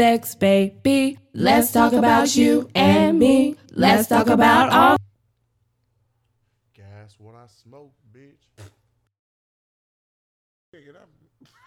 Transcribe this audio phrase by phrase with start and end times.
[0.00, 1.18] sex, baby.
[1.34, 3.56] Let's talk about you and me.
[3.70, 4.96] Let's talk about all.
[6.72, 8.46] Gas what I smoke, bitch.
[10.74, 11.06] Nigga, that-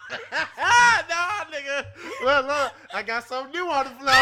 [1.09, 1.85] nah, nigga.
[2.23, 4.14] Look, look, I got something new on the floor.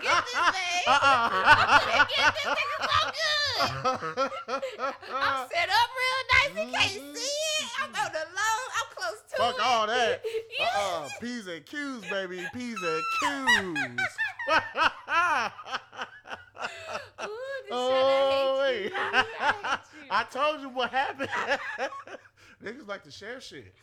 [0.00, 0.84] Get this thing.
[2.16, 4.30] Get this nigga so good.
[5.12, 6.50] I'm set up real nice.
[6.56, 7.66] You can't see it.
[7.82, 8.45] I'm on the low.
[9.06, 9.60] Close to Fuck it.
[9.64, 10.22] all that.
[10.58, 10.66] Yeah.
[10.76, 11.08] Uh-uh.
[11.20, 12.46] P's and Q's, baby.
[12.54, 13.82] P's and Q's.
[17.22, 17.32] Ooh,
[17.62, 18.92] this oh, wait.
[18.94, 19.24] I.
[19.40, 20.08] I hate you.
[20.10, 21.28] I told you what happened.
[22.64, 23.74] Niggas like to share shit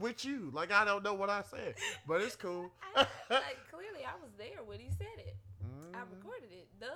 [0.00, 0.50] with you.
[0.52, 1.74] Like I don't know what I said,
[2.06, 2.70] but it's cool.
[2.94, 5.34] I- like clearly, I was there when he said it.
[5.94, 6.10] I Mhm.
[6.16, 6.68] recorded it.
[6.80, 6.86] Duh.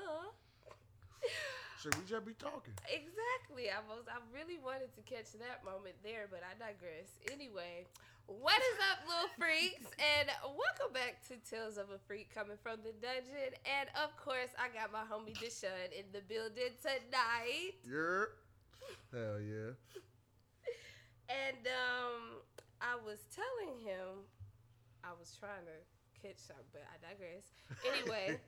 [1.87, 2.75] Should we just be talking?
[2.91, 3.71] Exactly.
[3.71, 4.11] I was.
[4.11, 7.15] I really wanted to catch that moment there, but I digress.
[7.31, 7.87] Anyway,
[8.27, 9.87] what is up, little freaks?
[9.95, 13.55] And welcome back to Tales of a Freak coming from the dungeon.
[13.63, 17.79] And of course, I got my homie Deshawn in the building tonight.
[17.87, 18.35] Yeah.
[19.15, 19.79] Hell yeah.
[21.31, 22.43] And um,
[22.83, 24.27] I was telling him,
[25.07, 25.79] I was trying to
[26.27, 27.47] catch something, but I digress.
[27.87, 28.41] Anyway.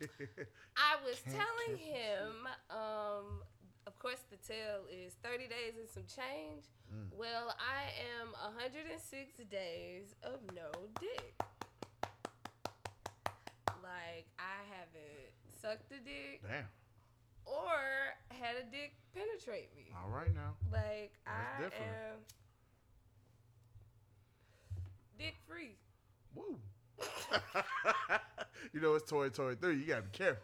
[0.77, 3.43] I was Can't telling him, um,
[3.87, 6.65] of course, the tale is 30 days and some change.
[6.93, 7.17] Mm.
[7.17, 7.91] Well, I
[8.21, 11.35] am 106 days of no dick.
[13.83, 16.65] Like, I haven't sucked a dick Damn.
[17.47, 19.91] or had a dick penetrate me.
[19.97, 20.55] All right now.
[20.71, 21.91] Like, That's I different.
[21.91, 22.19] am
[25.19, 25.77] dick free.
[26.35, 26.59] Woo.
[28.73, 29.77] you know it's Toy Toy 3.
[29.77, 30.43] You gotta be careful.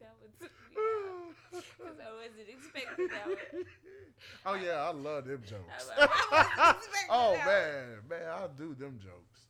[0.00, 0.76] that one took me
[1.50, 3.64] because I wasn't expecting that one.
[4.46, 5.88] oh yeah, I love them I jokes.
[5.88, 9.40] wasn't expecting oh man, man, I do them jokes.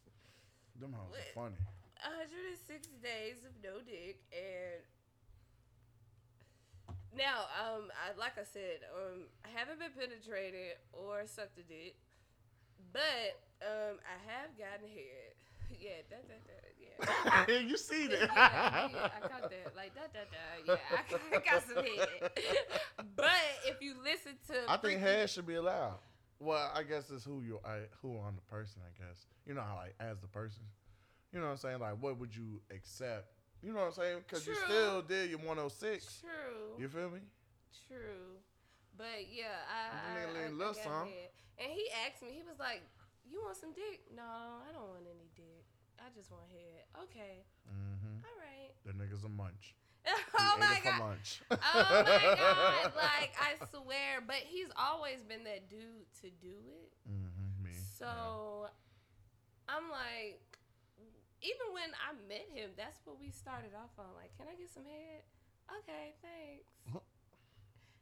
[0.81, 1.57] Them hoes are funny.
[2.03, 4.83] 106 days of no dick and
[7.17, 11.97] now um I like I said um I haven't been penetrated or sucked a dick
[12.93, 15.37] but um I have gotten head
[15.81, 18.29] yeah that that that yeah you see that?
[18.29, 22.31] yeah, I caught that like that that that yeah I, I got some head
[23.17, 23.31] but
[23.67, 25.99] if you listen to I think head should be allowed.
[26.39, 28.83] Well, I guess it's who you I, who on the person.
[28.85, 30.63] I guess you know how like as the person.
[31.33, 31.79] You know what I'm saying?
[31.79, 33.27] Like, what would you accept?
[33.63, 34.19] You know what I'm saying?
[34.27, 36.21] Because you still did your 106.
[36.21, 37.23] true You feel me?
[37.87, 38.43] True.
[38.99, 41.07] But yeah, I, I, I, little I little got
[41.63, 42.83] And he asked me, he was like,
[43.31, 44.03] You want some dick?
[44.15, 45.65] No, I don't want any dick.
[46.03, 46.83] I just want head.
[47.07, 47.47] Okay.
[47.71, 48.27] Mm-hmm.
[48.27, 48.75] All right.
[48.83, 49.75] The nigga's a munch.
[50.39, 51.01] Oh my god.
[51.01, 51.43] lunch.
[51.51, 52.93] Oh my god.
[52.99, 54.21] Like I swear.
[54.27, 56.91] But he's always been that dude to do it.
[57.09, 57.71] mm-hmm, me.
[57.97, 58.67] So
[59.69, 60.52] I'm like
[61.43, 64.15] even when I met him, that's what we started off on.
[64.17, 65.23] Like, can I get some head?
[65.83, 66.71] Okay, thanks.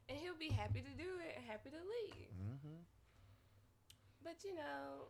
[0.09, 2.31] and he'll be happy to do it and happy to leave.
[2.35, 2.81] Mm-hmm.
[4.23, 5.09] But you know,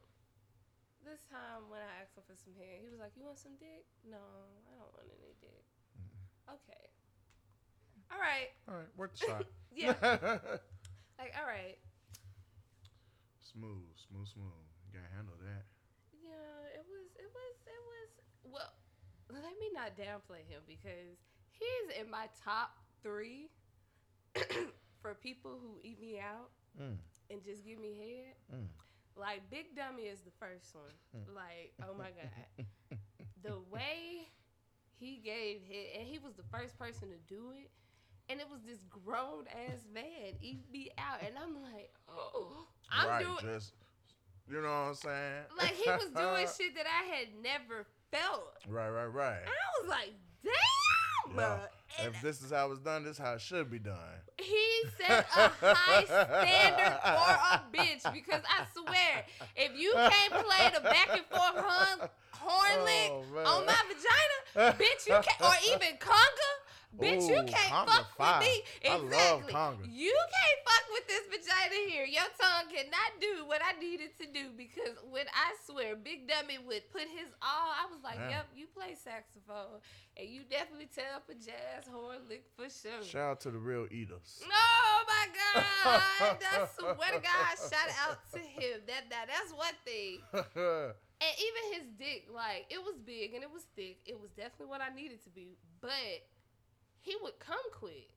[1.04, 3.56] this time when I asked him for some hair, he was like, "You want some
[3.60, 3.86] dick?
[4.06, 4.22] No,
[4.70, 5.66] I don't want any dick."
[6.50, 6.84] Okay.
[8.12, 8.52] All right.
[8.68, 9.46] All right, worth the shot.
[9.76, 9.94] Yeah.
[11.20, 11.78] Like, all right.
[13.42, 14.66] smooth, smooth, smooth.
[14.88, 15.66] You gotta handle that.
[16.14, 17.10] Yeah, it was.
[17.16, 17.56] It was.
[17.68, 18.10] It was.
[18.44, 18.72] Well,
[19.32, 21.18] let me not downplay him because
[21.52, 23.50] he's in my top three
[25.02, 26.50] for people who eat me out
[26.82, 26.96] Mm,
[27.30, 28.58] and just give me head.
[28.62, 28.66] mm.
[29.18, 31.26] Like Big Dummy is the first one.
[31.36, 32.66] Like, oh my god,
[33.44, 34.30] the way
[34.98, 37.70] he gave head, and he was the first person to do it,
[38.30, 43.10] and it was this grown ass man eat me out, and I'm like, oh, I'm
[43.10, 43.74] right, doing just
[44.50, 45.44] you know what I'm saying?
[45.58, 49.38] like he was doing shit that I had never felt, Right, right, right.
[49.42, 50.14] and I was like,
[50.44, 51.38] damn.
[51.38, 51.60] Yeah.
[52.00, 53.96] And If this is how it's done, this is how it should be done.
[54.40, 59.26] he set a high standard for a bitch because I swear,
[59.56, 63.76] if you can't play the back and forth horn, horn oh, lick Oh, on my
[63.88, 66.50] vagina, bitch, you can't, or even conga,
[66.98, 68.40] bitch, you can't fuck fire.
[68.40, 68.64] with me.
[68.90, 69.90] I love Exactly.
[69.90, 72.06] You can't fuck with this vagina here.
[72.06, 76.58] Your tongue cannot do what I needed to do because when I swear, Big Dummy
[76.66, 78.30] would put his all, I was like, Damn.
[78.30, 79.80] yep, you play saxophone.
[80.18, 83.02] And you definitely up a jazz horn lick for sure.
[83.04, 84.44] Shout out to the real eaters.
[84.44, 85.64] Oh my God!
[85.86, 88.82] I swear to God, shout out to him.
[88.88, 90.20] That that that's one thing.
[91.22, 94.00] And even his dick, like it was big and it was thick.
[94.08, 95.56] It was definitely what I needed to be.
[95.80, 96.26] But
[97.02, 98.14] he would come quick.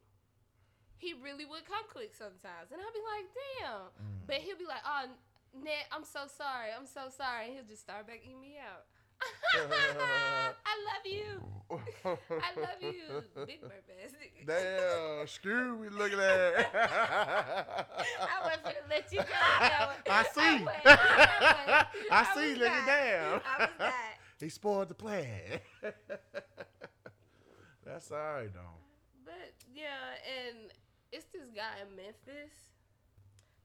[0.96, 4.26] He really would come quick sometimes, and I'd be like, "Damn!" Mm.
[4.26, 5.08] But he'll be like, "Oh,
[5.52, 6.70] Ned, I'm so sorry.
[6.76, 8.86] I'm so sorry." And he'll just start back eating me out.
[9.54, 11.40] I love you.
[11.70, 14.46] I love you, big bird bastard.
[14.46, 16.70] Damn, screw me looking at.
[16.75, 19.25] I wasn't gonna let you go.
[20.10, 20.64] I see.
[20.64, 20.86] wasn't.
[20.86, 22.12] I, wasn't.
[22.12, 22.86] I see, was nigga, not.
[22.86, 23.40] damn.
[23.46, 23.92] I was not.
[24.40, 25.60] He spoiled the plan.
[27.94, 28.75] That's all right, though.
[29.23, 30.75] But yeah, and
[31.14, 32.75] it's this guy in Memphis.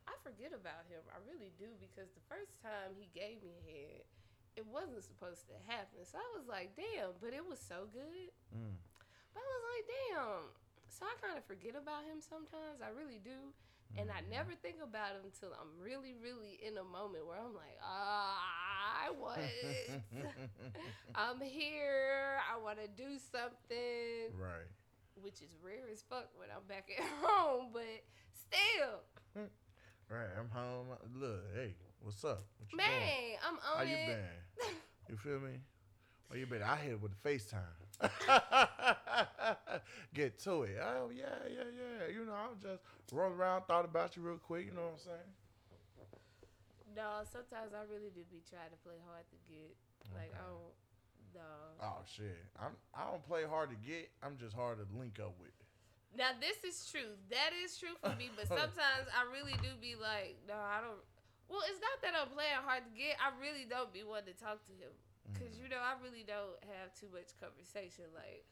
[0.06, 1.02] I forget about him.
[1.10, 4.06] I really do because the first time he gave me a head,
[4.54, 6.06] it wasn't supposed to happen.
[6.06, 8.30] So I was like, damn, but it was so good.
[8.54, 8.78] Mm.
[9.34, 10.46] But I was like, damn.
[10.94, 12.86] So I kind of forget about him sometimes.
[12.86, 13.50] I really do.
[13.98, 17.54] And I never think about him until I'm really, really in a moment where I'm
[17.56, 18.38] like, ah,
[19.06, 19.42] I want.
[21.16, 22.38] I'm here.
[22.54, 24.70] I want to do something right.
[25.22, 27.84] which is rare as fuck when I'm back at home, but
[28.34, 29.02] still,
[30.10, 30.30] Right.
[30.40, 30.88] I'm home.
[31.20, 32.44] Look, hey, what's up?
[32.58, 33.38] What you man, doing?
[33.48, 34.08] I'm How on you it.
[34.08, 34.76] been?
[35.10, 35.60] You feel me?
[36.30, 36.64] Well, you been.
[36.64, 38.96] I hit it with the FaceTime.
[40.14, 40.78] Get to it.
[40.82, 42.14] Oh yeah, yeah, yeah.
[42.14, 42.82] You know, I'm just
[43.12, 44.66] rolling around, thought about you real quick.
[44.68, 45.30] You know what I'm saying?
[46.96, 49.72] No, sometimes I really do be trying to play hard to get.
[50.14, 50.76] Like I don't.
[51.36, 51.52] No.
[51.80, 52.42] Oh shit.
[52.58, 52.74] I'm.
[52.92, 54.10] I don't play hard to get.
[54.26, 55.54] I'm just hard to link up with.
[56.18, 57.14] Now this is true.
[57.30, 58.34] That is true for me.
[58.34, 61.00] But sometimes I really do be like, no, I don't.
[61.50, 63.18] Well, it's not that I'm playing hard to get.
[63.18, 64.94] I really don't be wanting to talk to him.
[65.38, 65.62] Cause mm.
[65.62, 68.10] you know I really don't have too much conversation.
[68.18, 68.46] Like,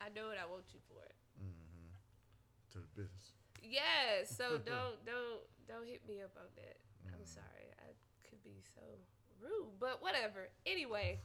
[0.00, 1.02] I know what I want you for.
[1.04, 1.16] It.
[1.42, 1.90] Mm-hmm.
[2.72, 3.32] To the business.
[3.62, 6.76] Yeah, so don't don't don't hit me up on that.
[7.12, 7.26] I'm Mm.
[7.28, 7.66] sorry.
[7.82, 7.92] I
[8.28, 8.82] could be so
[9.42, 10.48] rude, but whatever.
[10.66, 11.20] Anyway,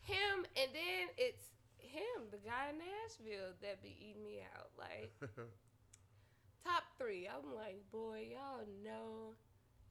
[0.00, 1.48] him and then it's
[1.78, 4.70] him, the guy in Nashville that be eating me out.
[4.76, 5.12] Like
[6.64, 7.28] top three.
[7.28, 9.34] I'm like, boy, y'all know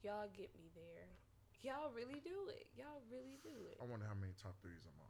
[0.03, 1.09] y'all get me there.
[1.61, 2.65] Y'all really do it.
[2.75, 3.77] Y'all really do it.
[3.81, 5.09] I wonder how many top threes I'm on.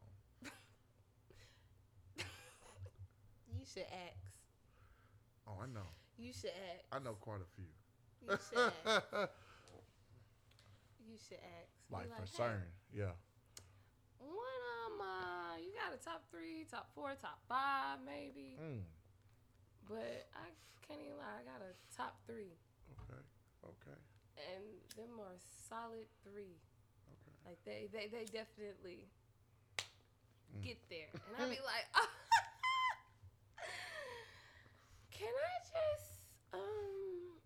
[3.53, 4.19] You should ask.
[5.47, 5.87] Oh, I know.
[6.17, 6.83] You should ask.
[6.91, 7.71] I know quite a few.
[8.21, 9.29] You should ask.
[11.01, 11.67] You should ask.
[11.91, 13.11] Be like for "Hey, yeah.
[14.21, 18.55] What um uh you got a top three, top four, top five maybe.
[18.61, 18.85] Mm.
[19.89, 20.47] But I
[20.87, 22.55] can't even lie, I got a top three.
[22.95, 23.19] Okay.
[23.65, 23.99] Okay.
[24.55, 24.63] And
[24.95, 25.35] them are
[25.67, 26.55] solid three.
[27.11, 27.35] Okay.
[27.43, 29.09] Like they they, they definitely
[30.55, 30.63] Mm.
[30.63, 31.07] get there.
[31.27, 31.87] And I'd be like,
[35.21, 36.09] Can I just
[36.53, 37.37] um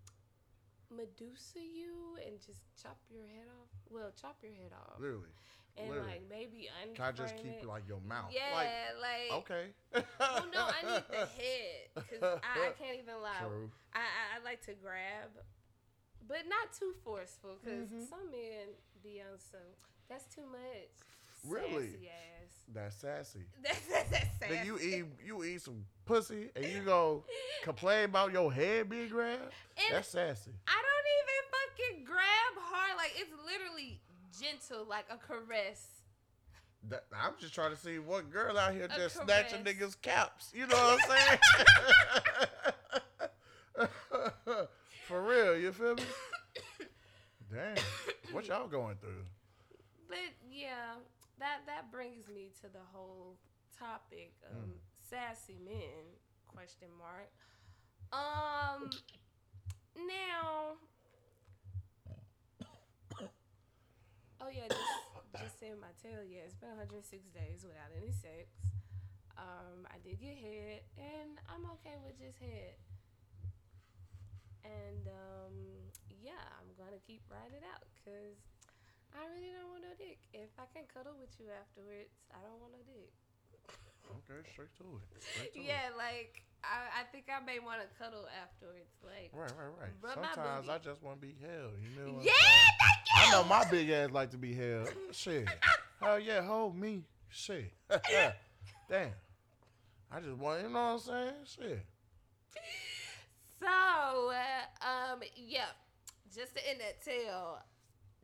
[0.96, 3.68] Medusa you and just chop your head off?
[3.90, 4.96] Well, chop your head off.
[5.00, 5.36] Literally.
[5.78, 6.08] And literally.
[6.08, 7.68] like maybe unframe Can I just keep it.
[7.68, 8.32] like your mouth?
[8.32, 8.72] Yeah, Like,
[9.04, 9.66] like, okay.
[9.92, 13.44] Well, no, I need the head because I, I can't even lie.
[13.44, 13.68] True.
[13.94, 15.36] I, I I like to grab,
[16.28, 18.08] but not too forceful because Mhm.
[18.08, 19.76] some men be on some.
[20.08, 20.96] That's too much.
[21.48, 21.92] Really?
[21.92, 22.52] Sassy ass.
[22.74, 23.40] That's sassy.
[23.64, 24.54] That's, that's, that's sassy.
[24.54, 27.24] Then you eat you eat some pussy and you go
[27.64, 29.42] complain about your head being grabbed.
[29.78, 30.52] And That's sassy.
[30.68, 32.98] I don't even fucking grab hard.
[32.98, 34.02] Like it's literally
[34.40, 35.88] gentle, like a caress.
[36.90, 40.52] That, I'm just trying to see what girl out here A just snatching niggas' caps.
[40.54, 41.40] You know what I'm saying?
[45.08, 46.04] For real, you feel me?
[47.54, 47.76] Damn,
[48.32, 49.24] what y'all going through?
[50.08, 50.18] But
[50.52, 50.96] yeah,
[51.40, 53.38] that that brings me to the whole
[53.78, 54.80] topic of Mm.
[55.10, 56.16] sassy men
[56.48, 57.32] question mark.
[58.14, 58.90] Um
[59.98, 60.78] now
[64.42, 68.48] Oh yeah, just just saying my tail, yeah, it's been 106 days without any sex.
[69.38, 72.76] Um, I did get head and I'm okay with just head.
[74.64, 75.56] And um,
[76.24, 78.38] yeah, I'm gonna keep riding it out because
[79.16, 80.20] I really don't want no dick.
[80.36, 83.12] If I can cuddle with you afterwards, I don't want no dick.
[84.22, 85.24] Okay, straight to it.
[85.24, 88.92] Straight to Yeah, like I, I think I may want to cuddle afterwards.
[89.04, 90.16] Like, Right, right, right.
[90.36, 91.74] Sometimes I just want to be held.
[91.82, 92.32] You know yeah,
[92.80, 93.16] thank you.
[93.16, 94.90] I know my big ass like to be held.
[95.12, 95.48] Shit.
[96.02, 97.04] Hell yeah, hold me.
[97.30, 97.72] Shit.
[97.90, 99.12] Damn.
[100.12, 101.34] I just want, you know what I'm saying?
[101.46, 101.86] Shit.
[103.60, 105.66] So, uh, um, yeah,
[106.34, 107.60] just to end that tale,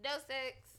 [0.03, 0.70] no sex.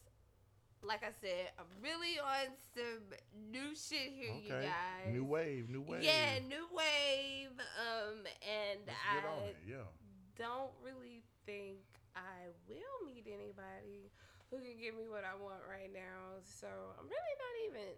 [0.82, 3.06] Like I said, I'm really on some
[3.54, 5.14] new shit here, you guys.
[5.14, 6.02] New wave, new wave.
[6.02, 7.54] Yeah, new wave.
[7.78, 9.56] Um, and Let's get on I it.
[9.62, 9.86] Yeah.
[10.34, 11.78] don't really think
[12.18, 14.10] I will meet anybody
[14.50, 16.42] who can give me what I want right now.
[16.42, 16.66] So
[16.98, 17.88] I'm really not even.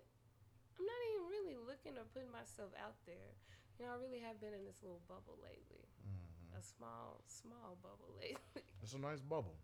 [0.77, 3.33] I'm not even really looking to put myself out there.
[3.81, 5.89] You know, I really have been in this little bubble lately.
[6.05, 6.53] Mhm.
[6.53, 8.61] A small, small bubble lately.
[8.85, 9.57] It's a nice bubble.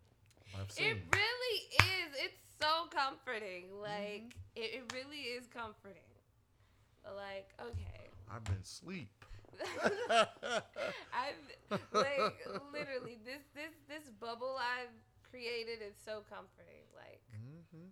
[0.77, 2.09] It really is.
[2.25, 3.65] It's so comforting.
[3.81, 4.39] Like Mm-hmm.
[4.55, 6.01] it, it really is comforting.
[7.05, 9.25] Like okay, I've been sleep.
[11.13, 11.45] I've
[11.93, 12.39] like
[12.73, 14.93] literally this this this bubble I've
[15.29, 16.85] created is so comforting.
[16.95, 17.87] Like hmm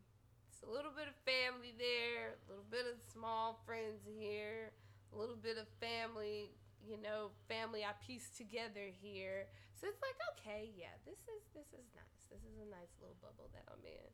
[0.50, 4.72] it's a little bit of family there, a little bit of small friends here,
[5.13, 6.51] a little bit of family.
[6.86, 9.48] You know, family I pieced together here.
[9.75, 12.19] So it's like okay, yeah, this is this is nice.
[12.32, 14.10] This is a nice little bubble that I'm in,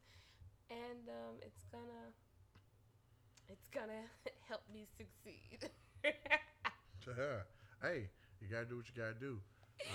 [0.72, 2.12] and um, it's gonna
[3.50, 4.08] it's gonna
[4.48, 5.70] help me succeed.
[7.82, 8.08] hey,
[8.42, 9.40] you gotta do what you gotta do.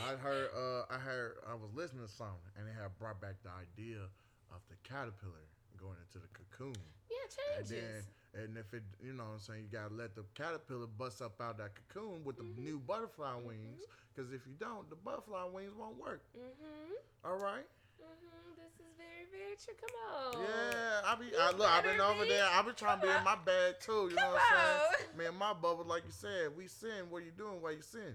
[0.06, 0.50] I heard.
[0.54, 1.36] Uh, I heard.
[1.48, 4.04] I was listening to something, and it had brought back the idea
[4.52, 5.48] of the caterpillar
[5.80, 6.76] going into the cocoon.
[7.10, 8.04] yeah, And changes.
[8.34, 11.22] then, and if it, you know what I'm saying, you gotta let the caterpillar bust
[11.22, 12.58] up out that cocoon with the Mhm.
[12.58, 13.80] new butterfly wings.
[14.14, 16.22] Because if you don't, the butterfly wings won't work.
[16.36, 16.92] Mm-hmm.
[17.24, 17.64] All right.
[18.00, 18.56] Mhm.
[18.56, 19.74] This is very very true.
[19.80, 20.42] Come on.
[20.42, 21.26] Yeah, I be.
[21.26, 22.46] You I, look, I've been over there.
[22.52, 24.08] I've been trying to be in my bag too.
[24.10, 25.10] You know Come what I'm saying?
[25.12, 25.18] on.
[25.18, 27.10] Man, my bubble, like you said, we sin.
[27.10, 28.14] What you doing while you sin?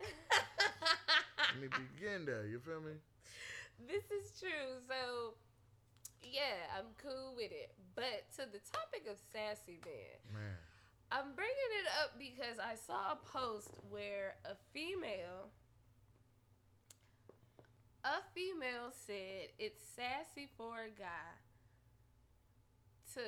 [1.54, 2.46] Let me begin there.
[2.46, 2.92] You feel me?
[3.86, 4.82] this is true.
[4.88, 5.34] So,
[6.22, 7.72] yeah, I'm cool with it.
[7.94, 10.56] But to the topic of sassy man, Man.
[11.10, 15.48] I'm bringing it up because I saw a post where a female,
[18.08, 21.36] a female said it's sassy for a guy
[23.14, 23.20] to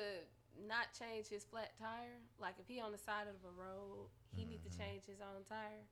[0.67, 2.17] not change his flat tire.
[2.39, 4.77] Like if he on the side of a road, he need to Mhm.
[4.77, 5.85] change his own tire.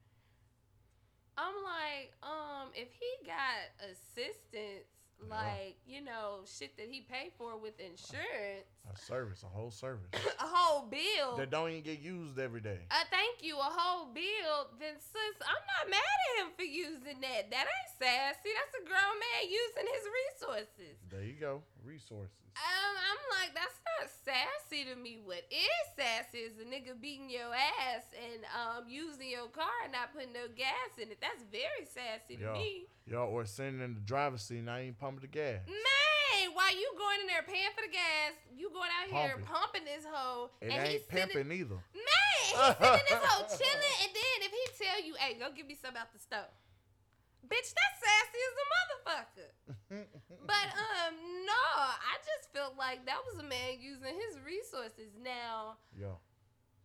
[1.37, 4.89] I'm like, um, if he got assistance,
[5.21, 5.35] Yeah.
[5.35, 10.07] like you know, shit that he paid for with insurance, A service, a whole service.
[10.13, 11.35] a whole bill.
[11.37, 12.79] that don't even get used every day.
[12.91, 14.67] Uh, thank you, a whole bill.
[14.79, 17.51] Then sis, I'm not mad at him for using that.
[17.51, 18.49] That ain't sassy.
[18.55, 20.95] That's a grown man using his resources.
[21.09, 21.61] There you go.
[21.89, 22.37] Resources.
[22.53, 25.17] Um, I'm like, that's not sassy to me.
[25.25, 29.91] What is sassy is a nigga beating your ass and um using your car and
[29.97, 31.17] not putting no gas in it.
[31.17, 32.53] That's very sassy to Yeah.
[32.53, 32.85] me.
[33.09, 35.65] Yo, or sitting in the driver's seat, not even pumping the gas.
[35.65, 39.49] Man, while you going in there paying for the gas, you going out here Pumping.
[39.49, 41.81] pumping this hoe, It and he's ain't pimping either.
[41.97, 45.49] Man, he's sitting in this hoe chilling, and then if he tell you, "Hey, go
[45.57, 46.53] give me some out the stove,"
[47.49, 49.49] bitch, that's sassy as a motherfucker.
[49.89, 51.13] But um,
[51.45, 55.11] no, I just felt like that was a man using his resources.
[55.23, 56.13] Now yeah,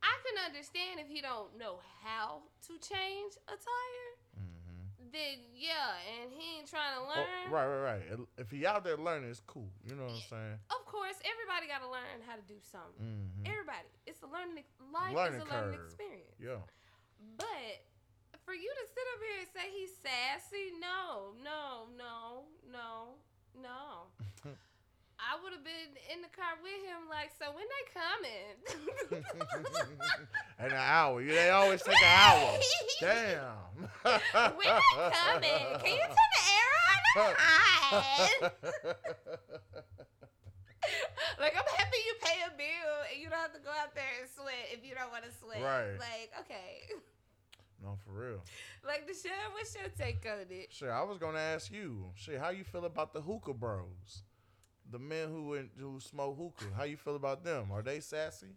[0.03, 4.11] I can understand if he don't know how to change a tire.
[4.41, 5.13] Mm-hmm.
[5.13, 7.53] Then yeah, and he ain't trying to Oh, learn.
[7.53, 8.27] right, right, right.
[8.39, 9.69] If he out there learning, it's cool.
[9.85, 10.59] You know what I'm saying?
[10.73, 13.05] Of course, everybody got to learn how to do something.
[13.05, 13.47] Mm-hmm.
[13.53, 14.65] Everybody, it's a learning.
[14.93, 16.35] Life Learning is a learning experience.
[16.41, 16.65] Yeah.
[17.37, 17.85] But
[18.45, 23.17] for you to sit up here and say he's sassy, no, no, no, no,
[23.57, 24.13] no.
[25.17, 28.61] I would have been in the car with him, like, so when they coming?
[30.59, 31.25] and an hour.
[31.25, 32.59] They always take an hour.
[33.01, 33.57] Damn.
[34.61, 34.85] when they
[35.17, 35.81] coming?
[35.81, 37.35] Can you turn the air on?
[37.39, 38.29] Hi.
[41.41, 44.05] like, I'm happy you pay a bill and you don't have to go out there
[44.21, 45.63] and sweat if you don't want to sweat.
[45.63, 45.97] Right.
[45.99, 46.93] Like, okay.
[47.85, 48.41] No, for real.
[48.87, 50.73] Like, Deshawn, what's your take on it?
[50.73, 52.07] Sure, I was gonna ask you.
[52.15, 54.23] Shit, how you feel about the hookah bros?
[54.91, 56.75] The men who in, who smoke hookah.
[56.75, 57.71] How you feel about them?
[57.73, 58.57] Are they sassy?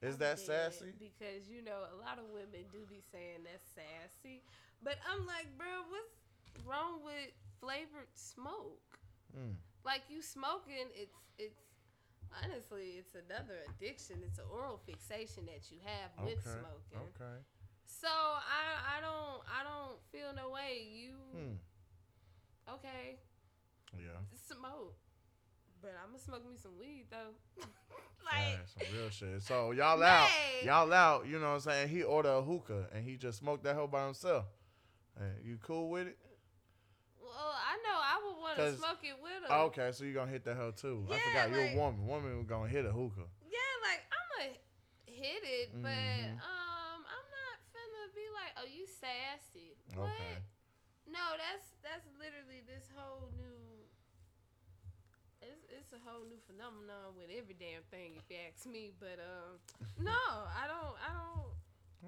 [0.00, 0.92] Is I'm that sassy?
[0.98, 4.42] Because you know a lot of women do be saying that's sassy,
[4.82, 8.98] but I'm like, bro, what's wrong with flavored smoke?
[9.36, 9.56] Mm.
[9.84, 11.60] Like you smoking, it's it's
[12.42, 14.16] honestly it's another addiction.
[14.24, 16.60] It's an oral fixation that you have with Okay.
[16.60, 17.08] smoking.
[17.16, 17.38] Okay.
[17.86, 20.86] So I I don't I don't feel no way.
[20.92, 21.54] You Hmm.
[22.74, 23.18] okay?
[23.96, 24.18] Yeah.
[24.48, 24.94] Smoke,
[25.80, 27.34] but I'm gonna smoke me some weed though.
[28.24, 29.42] Yeah, like some real shit.
[29.42, 30.28] So y'all out.
[30.30, 30.64] Man.
[30.64, 31.26] Y'all out.
[31.26, 31.88] You know what I'm saying?
[31.90, 34.46] He ordered a hookah and he just smoked that hoe by himself.
[35.18, 36.18] Hey, you cool with it?
[37.20, 39.54] Well, I know I would want to smoke it with her.
[39.54, 41.06] Oh, okay, so you gonna hit that hoe too.
[41.10, 42.06] I Yeah, forgot you're a woman.
[42.06, 43.28] Woman was gonna hit a hookah.
[43.44, 44.56] Yeah, like I'm gonna
[45.04, 46.40] hit it, but Mhm.
[46.40, 49.76] um, I'm not finna be like, oh, you sassy.
[49.92, 50.08] What?
[50.08, 50.40] Okay.
[51.04, 53.60] No, that's that's literally this whole new.
[55.44, 58.96] It's, it's a whole new phenomenon with every damn thing, if you ask me.
[58.96, 59.60] But um,
[60.08, 60.16] no,
[60.48, 61.52] I don't, I don't,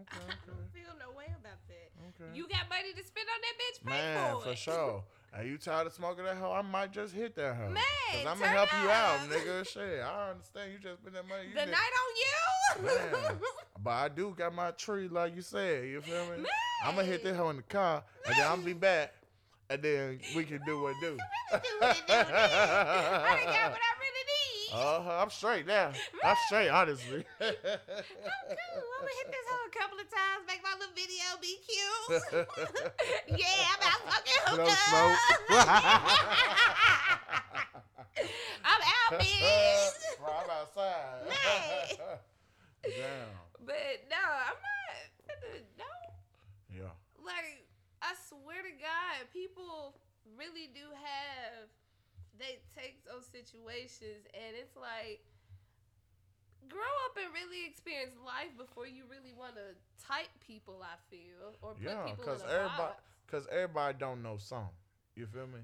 [0.01, 0.73] Okay, I don't okay.
[0.73, 1.89] feel no way about that.
[2.17, 2.33] Okay.
[2.33, 3.79] You got money to spend on that bitch?
[3.85, 5.05] Pay Man, for, for sure.
[5.37, 6.51] Are you tired of smoking that hoe?
[6.53, 7.69] I might just hit that hoe.
[7.69, 9.69] Man, Cause I'm gonna help you out, nigga.
[9.69, 10.73] Shit, I understand.
[10.73, 11.49] You just spend that money.
[11.49, 13.13] You The did- night on you.
[13.29, 13.39] Man.
[13.85, 15.85] But I do got my tree, like you said.
[15.89, 16.37] You feel me?
[16.39, 16.47] Man.
[16.85, 19.13] I'm gonna hit that hoe in the car, and then I'm be back,
[19.69, 21.19] and then we can do what do.
[21.53, 22.15] do what do.
[22.15, 24.26] I done got what I really.
[24.73, 25.19] Uh huh.
[25.23, 25.93] I'm straight now.
[26.25, 27.25] I'm straight, honestly.
[27.41, 27.77] I'm cool.
[27.77, 32.23] I'm gonna hit this hoe a couple of times, make my little video be cute.
[33.39, 34.01] yeah, I'm out
[34.57, 35.17] No hookah.
[38.65, 39.93] I'm out, bitch.
[40.19, 41.29] Bro, I'm outside.
[41.29, 42.19] Man.
[42.83, 43.29] Damn.
[43.65, 45.63] But no, I'm not.
[45.79, 45.85] No,
[46.75, 46.91] Yeah.
[47.25, 47.67] like
[48.03, 49.95] I swear to God, people
[50.39, 51.69] really do have.
[52.39, 55.21] They take those situations, and it's like
[56.69, 59.73] grow up and really experience life before you really want to
[60.05, 60.83] type people.
[60.83, 63.03] I feel or put Yeah, people cause in a everybody, box.
[63.31, 64.75] cause everybody don't know something.
[65.15, 65.61] You feel me?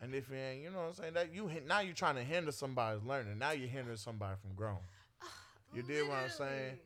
[0.00, 2.22] And if you ain't, you know what I'm saying, that you now you're trying to
[2.24, 3.38] hinder somebody's learning.
[3.38, 4.78] Now you're hindering somebody from growing.
[5.74, 6.78] You did what I'm saying?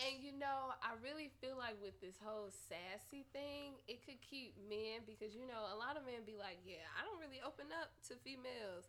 [0.00, 4.56] And you know, I really feel like with this whole sassy thing, it could keep
[4.56, 7.68] men because you know a lot of men be like, "Yeah, I don't really open
[7.68, 8.88] up to females."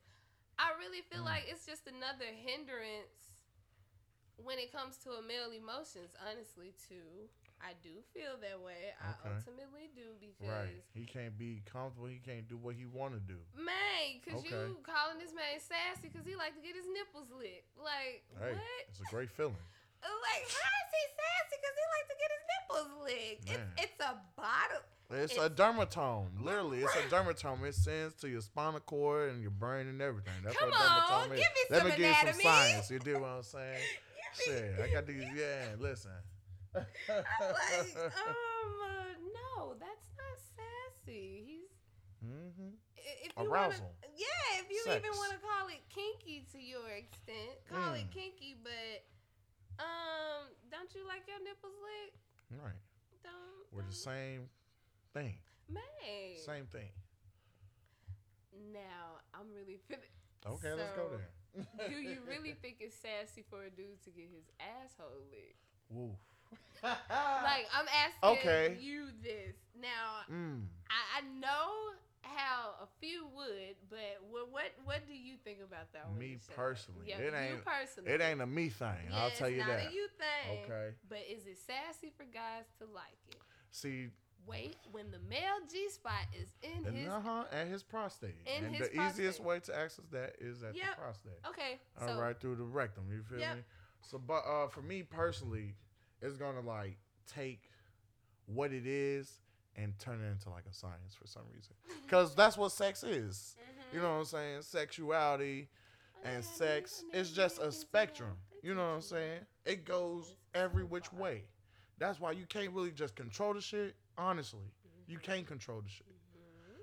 [0.56, 1.32] I really feel Mm.
[1.32, 3.44] like it's just another hindrance
[4.40, 6.16] when it comes to a male emotions.
[6.16, 7.28] Honestly, too,
[7.60, 8.94] I do feel that way.
[8.96, 9.36] I Okay.
[9.36, 10.84] ultimately do because Right.
[10.94, 12.08] He can't be comfortable.
[12.08, 13.40] He can't do what he want to do.
[13.54, 14.50] man, cause Okay.
[14.50, 17.68] you calling this man sassy because he like to get his nipples licked.
[17.78, 18.84] Like Hey, what?
[18.88, 19.60] it's a great feeling.
[20.04, 21.56] Like, how is he sassy?
[21.62, 23.46] Because he like to get his nipples licked.
[23.48, 23.68] Man.
[23.78, 24.84] It's, it's a bottle.
[25.14, 26.42] It's, a dermatome.
[26.42, 27.64] Literally, it's a dermatome.
[27.68, 30.34] It sends to your spinal cord and your brain and everything.
[30.44, 31.40] That's Come what dermatome on, is.
[31.40, 32.92] give me Let some me give you some science.
[32.92, 33.82] You do what I'm saying?
[34.46, 35.24] Shit, I got these.
[35.36, 36.12] Yeah, listen.
[36.74, 41.44] I'm like, um, uh, no, that's not sassy.
[41.46, 41.72] He's
[42.24, 43.82] hmm if you Arousal.
[43.82, 44.98] Wanna, yeah, if you Sex.
[45.04, 48.14] even want to call it kinky to your extent, call it Mm.
[48.14, 48.56] kinky.
[48.64, 49.04] But
[49.82, 52.22] um, don't you like your nipples licked?
[52.64, 52.82] Right.
[53.24, 53.66] Don't.
[53.74, 54.42] We're the don't- same
[55.14, 55.36] thing.
[55.70, 56.38] Man.
[56.46, 56.90] Same thing.
[58.74, 60.04] Now I'm really feeling.
[60.46, 61.90] Okay, let's go So, there.
[61.90, 65.56] Do you really think it's sassy for a dude to get his asshole licked?
[65.90, 66.18] Woof.
[66.84, 68.78] Like I'm asking Okay.
[68.80, 70.26] you this now.
[70.32, 70.64] Mm.
[70.90, 75.92] I, I know how a few would, but what what what do you think about
[75.94, 76.14] that?
[76.18, 78.12] Me personally, yeah, it you ain't- personally.
[78.12, 79.10] It ain't a me thing.
[79.10, 79.90] Yeah, I'll tell it's you not that.
[79.90, 80.60] a you thing.
[80.64, 80.90] Okay.
[81.10, 83.38] But is it sassy for guys to like it?
[83.72, 84.10] See,
[84.48, 88.36] Wait, when the male G spot is in and his uh-huh, and his prostate.
[88.48, 90.86] in and his the easiest way to access that is at Yep.
[90.96, 91.40] the prostate.
[91.48, 93.12] okay, All so right through the rectum.
[93.12, 93.58] You feel Yep.
[93.58, 93.64] me?
[94.02, 95.76] So, but uh, for me personally,
[96.22, 97.70] it's gonna like take
[98.48, 99.40] what it is
[99.76, 101.74] and turn it into like a science for some reason,
[102.06, 103.56] because that's what sex is.
[103.60, 103.96] Mhm.
[103.96, 104.62] You know what I'm saying?
[104.62, 105.68] Sexuality
[106.24, 108.38] and sex is just a spectrum.
[108.64, 109.24] You know what I'm teach you that.
[109.26, 109.40] saying?
[109.66, 111.44] It goes every which way.
[111.98, 113.96] That's why you can't really just control the shit.
[114.18, 114.60] Honestly,
[115.08, 115.32] you Mm-hmm.
[115.32, 116.06] can't control the shit.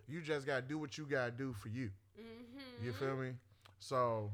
[0.07, 1.91] You just gotta do what you gotta do for you.
[2.19, 2.85] Mhm.
[2.85, 3.33] You feel me?
[3.79, 4.33] So,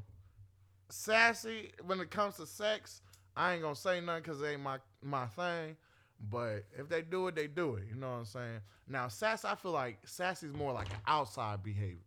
[0.89, 3.01] sassy when it comes to sex,
[3.35, 5.75] I ain't gonna say nothing because it ain't my my thing.
[6.19, 7.83] But if they do it, they do it.
[7.89, 8.59] You know what I'm saying?
[8.87, 11.99] Now, sass, I feel like sassy sassy's more like an outside behavior.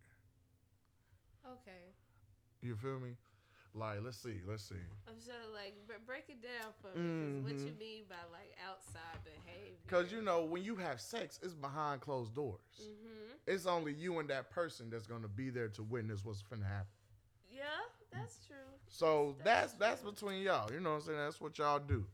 [1.46, 1.92] Okay.
[2.62, 3.10] You feel me?
[3.74, 4.74] Like, let's see, let's see.
[5.06, 7.42] I'm sure, like, bre- break it down for me.
[7.42, 7.78] 'cause What you Mhm.
[7.78, 9.76] mean by like outside behavior?
[9.84, 12.60] Because you know, when you have sex, it's behind closed doors.
[12.80, 13.36] Mm-hmm.
[13.46, 16.88] It's only you and that person that's gonna be there to witness what's finna happen.
[17.50, 17.64] Yeah,
[18.10, 18.56] that's true.
[18.88, 20.12] So that's That's that's true.
[20.12, 20.72] between y'all.
[20.72, 21.18] You know what I'm saying?
[21.18, 22.06] That's what y'all do.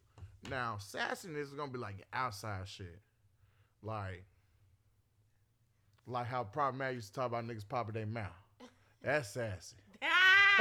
[0.50, 2.98] Now, sassiness is gonna be like outside shit.
[3.82, 4.24] Like
[6.06, 8.30] like how Prop Man used to talk about niggas popping their mouth.
[9.02, 9.76] That's sassy.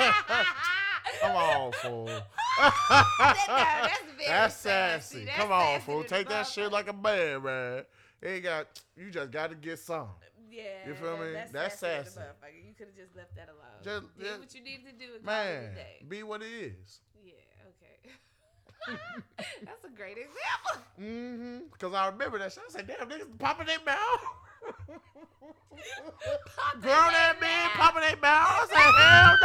[1.21, 2.05] Come on, fool.
[2.59, 5.15] that's very That's sassy.
[5.15, 5.25] sassy.
[5.25, 6.03] That's Come on, sassy fool.
[6.03, 7.83] Take that shit like a man, man.
[8.23, 8.67] Ain't got
[8.97, 10.07] you just gotta get some.
[10.49, 10.63] Yeah.
[10.87, 11.33] You feel me?
[11.33, 12.09] That's, That's sassy.
[12.11, 12.27] sassy.
[12.67, 13.81] You could have just left that alone.
[13.83, 15.75] Just- Did just- what you needed to do and call it Man,
[16.07, 16.99] be what it is.
[19.37, 20.83] That's a great example.
[21.01, 21.57] Mm-hmm.
[21.79, 22.63] Cause I remember that shit.
[22.67, 24.21] I said, damn, niggas popping their mouth.
[26.55, 28.49] Popping Grown ass man popping their mouth.
[28.49, 29.37] I said, hell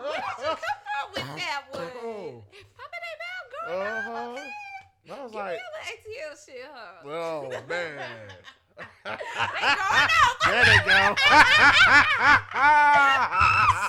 [0.00, 0.58] Where did you come
[1.00, 1.82] up with that one?
[2.02, 2.44] Oh.
[2.76, 3.68] Popping their mouth, girl.
[3.80, 4.50] Uh-huh.
[5.06, 7.08] I was Give like, me all the ATL shit, huh?
[7.08, 8.00] oh, man.
[8.76, 9.18] They going
[10.10, 10.38] out.
[10.46, 11.14] there they go.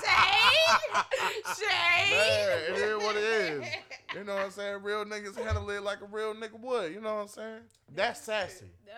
[0.02, 0.80] Shade.
[1.56, 2.10] Shade.
[2.12, 3.66] Man, it is what it is.
[4.14, 4.82] You know what I'm saying?
[4.82, 6.92] Real niggas handle it like a real nigga would.
[6.92, 7.60] You know what I'm saying?
[7.94, 8.70] That's sassy.
[8.86, 8.92] No,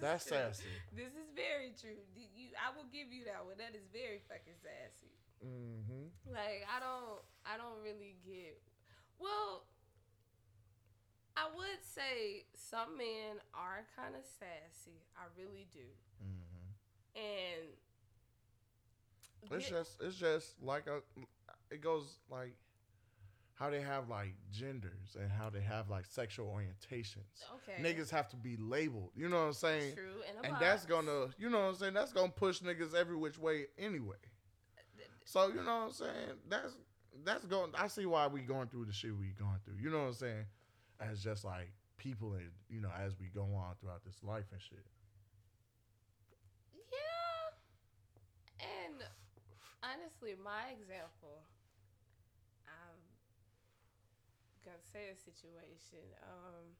[0.00, 0.36] That's true.
[0.36, 0.64] sassy.
[0.96, 2.00] This is very true.
[2.16, 3.56] You, I will give you that one.
[3.58, 5.12] That is very fucking sassy.
[5.44, 6.32] Mm-hmm.
[6.32, 8.56] Like I don't, I don't really get.
[9.18, 9.64] Well,
[11.36, 15.02] I would say some men are kind of sassy.
[15.16, 15.80] I really do,
[16.22, 17.20] Mm-hmm.
[17.20, 17.68] and
[19.60, 21.00] It's get- just it's just like a
[21.70, 22.54] it goes like
[23.54, 27.42] how they have like genders and how they have like sexual orientations.
[27.54, 27.80] okay.
[27.82, 29.10] Niggas have to be labeled.
[29.14, 29.94] You know what I'm saying?
[29.94, 33.16] True, and, And that's gonna you know what I'm saying, that's gonna push niggas every
[33.16, 34.16] which way anyway.
[35.24, 36.38] So you know what I'm saying?
[36.48, 36.72] That's
[37.24, 39.76] that's going I see why we going through the shit we going through.
[39.80, 40.44] You know what I'm saying?
[41.10, 44.60] As just like people and you know, as we go on throughout this life and
[44.60, 44.84] shit.
[46.74, 47.56] Yeah.
[48.60, 48.96] And
[49.82, 51.44] honestly, my example,
[52.68, 53.00] I'm
[54.64, 56.04] gonna say a situation.
[56.24, 56.76] Um,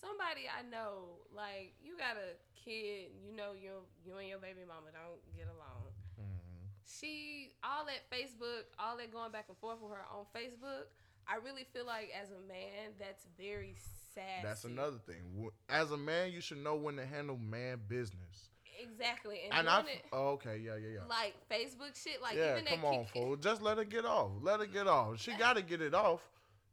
[0.00, 4.64] somebody I know, like you got a kid, you know you you and your baby
[4.64, 5.92] mama don't get along.
[6.16, 6.64] Mm-hmm.
[6.88, 10.88] She all that Facebook, all that going back and forth with her on Facebook.
[11.30, 13.74] I really feel like as a man, that's very
[14.14, 14.42] sad.
[14.42, 15.50] That's another thing.
[15.68, 18.48] As a man, you should know when to handle man business.
[18.82, 21.00] Exactly, and, And I, it, oh, okay, yeah, yeah, yeah.
[21.08, 23.36] like Facebook shit, like yeah, even come that on, kick- fool.
[23.36, 24.30] Just let her get off.
[24.40, 25.20] Let her get off.
[25.20, 26.20] She got to get it off.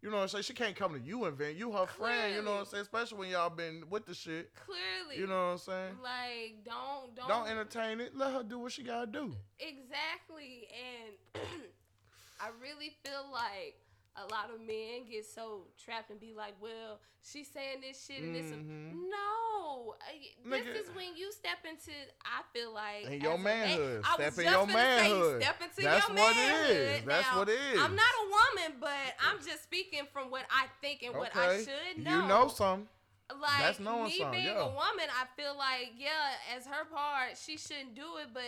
[0.01, 0.43] You know what I'm saying?
[0.43, 1.55] She can't come to you and vent.
[1.57, 2.33] You her friend.
[2.35, 2.81] You know what I'm saying?
[2.83, 4.51] Especially when y'all been with the shit.
[4.55, 5.93] Clearly, You know what I'm saying?
[6.01, 8.15] like don't don't Don't entertain it.
[8.15, 9.35] Let her do what she gotta do.
[9.59, 10.67] exactly.
[10.71, 11.43] And
[12.39, 13.75] I really feel like
[14.17, 18.21] a lot of men get so trapped and be like, "Well, she's saying this shit
[18.21, 19.09] and this." Mhm.
[19.09, 19.95] No,
[20.43, 20.75] this Nigga.
[20.81, 21.91] is when you step into.
[22.25, 23.97] I feel like In your a manhood.
[24.03, 25.41] Was Step in your finna say, manhood.
[25.43, 26.71] step into That's your what it manhood.
[26.99, 27.05] is.
[27.05, 27.79] That's Now, what it is.
[27.79, 31.57] I'm not a woman, but I'm just speaking from what I think and what I
[31.63, 32.21] should know.
[32.21, 32.87] You know something.
[33.29, 34.61] like That's knowing me something, being yeah.
[34.63, 38.43] a woman, I feel like yeah, as her part, she shouldn't do it, but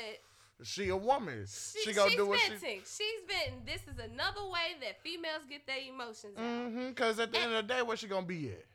[0.63, 1.45] She a woman.
[1.48, 2.50] she, She, gonna she's do what she.
[2.50, 2.80] venting.
[2.82, 3.62] She's venting.
[3.65, 6.43] This is another way that females get their emotions out.
[6.43, 6.91] Mm-hmm.
[6.93, 8.65] Cause at the end of the day, where she gonna be at?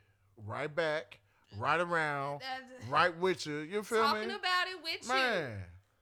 [0.47, 1.18] Right back,
[1.59, 3.59] right around, That's- right with you.
[3.59, 4.35] You feel Talking me?
[4.35, 5.47] Talking about it with you.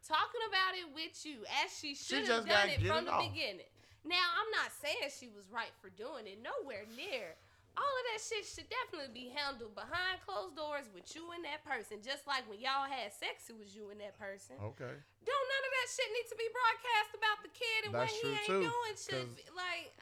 [0.06, 3.32] Talking about it with you, as she should have done it from it the off.
[3.32, 3.66] beginning.
[4.04, 6.38] Now, I'm not saying she was right for doing it.
[6.42, 7.34] Nowhere near.
[7.72, 11.64] All of that shit should definitely be handled behind closed doors with you and that
[11.64, 12.04] person.
[12.04, 14.60] Just like when y'all had sex, it was you and that person.
[14.60, 14.92] Okay.
[15.24, 18.20] Don't none of that shit need to be broadcast about the kid and That's what
[18.20, 18.94] he ain't too, doing.
[18.96, 19.92] Should be, like,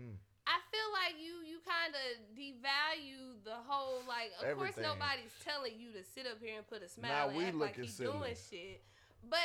[0.00, 0.18] Mm.
[0.46, 4.32] I feel like you you kind of devalue the whole like.
[4.42, 4.90] Of course, Everything.
[4.90, 7.78] nobody's telling you to sit up here and put a smile Now we act like
[7.78, 8.82] looking he's doing shit.
[9.24, 9.38] But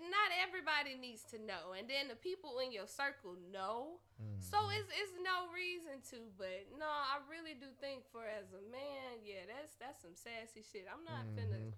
[0.00, 4.00] not everybody needs to know, and then the people in your circle know.
[4.40, 4.80] So Mm-hmm.
[4.80, 6.18] it's it's no reason to.
[6.40, 10.64] But no, I really do think for as a man, yeah, that's that's some sassy
[10.64, 10.88] shit.
[10.88, 11.60] I'm not finna.
[11.60, 11.76] Mhm.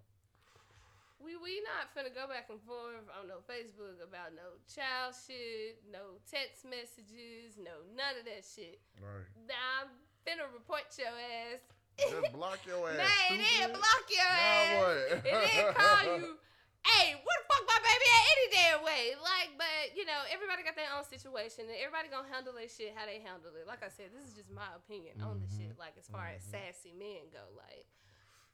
[1.18, 5.83] We we not finna go back and forth on no Facebook about no child shit,
[5.90, 8.79] no text messages, no none of that shit.
[9.03, 9.27] Right.
[9.51, 9.90] Now I'm
[10.22, 11.59] finna report your ass.
[11.98, 13.03] Just block your ass.
[13.03, 14.79] Nah, it didn't block your Now ass.
[14.79, 14.98] what?
[15.11, 16.38] It didn't call you.
[16.87, 19.05] Hey, what fuck my baby at any damn way?
[19.18, 22.94] Like, but you know, everybody got their own situation and everybody gonna handle their shit
[22.94, 23.66] how they handle it.
[23.66, 25.73] Like I said, this is just my opinion on the mm-hmm.
[25.73, 25.81] shit.
[25.81, 26.59] Like as far as mm-hmm.
[26.59, 27.88] sassy men go, like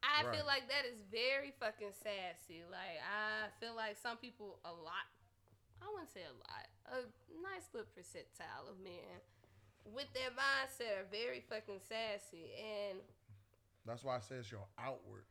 [0.05, 2.65] I feel like that is very fucking sassy.
[2.69, 5.09] Like I feel like some people a lot
[5.85, 6.67] I wouldn't say a lot.
[6.97, 6.99] A
[7.45, 9.21] nice little percentile of men
[9.93, 12.99] with their mindset are very fucking sassy and
[13.85, 15.29] That's why I say it's your outward.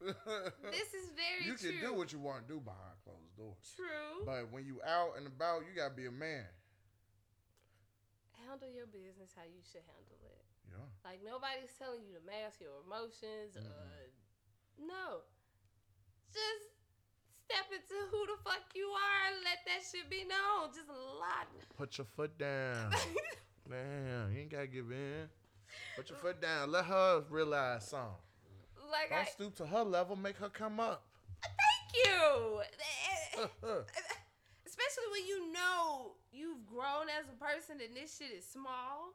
[0.70, 1.72] This is very you true.
[1.72, 3.66] can do what you want to do behind closed doors.
[3.74, 4.24] True.
[4.24, 6.46] But when you out and about, you gotta be a man.
[8.46, 10.44] handle your business how you should handle it.
[10.70, 10.86] Yeah.
[11.04, 13.56] Like nobody's telling you to mask your emotions.
[13.56, 13.62] Uh,
[14.78, 15.24] no,
[16.28, 16.76] just
[17.48, 20.68] step into who the fuck you are and let that shit be known.
[20.74, 21.48] Just a lot.
[21.76, 22.92] Put your foot down.
[23.68, 25.28] Man, you ain't gotta give in.
[25.96, 26.70] Put your foot down.
[26.70, 28.14] Let her realize something.
[28.90, 30.16] Like I Don't stoop to her level.
[30.16, 31.04] Make her come up.
[31.42, 32.62] thank you.
[34.66, 39.14] Especially when you know you've grown as a person and this shit is small.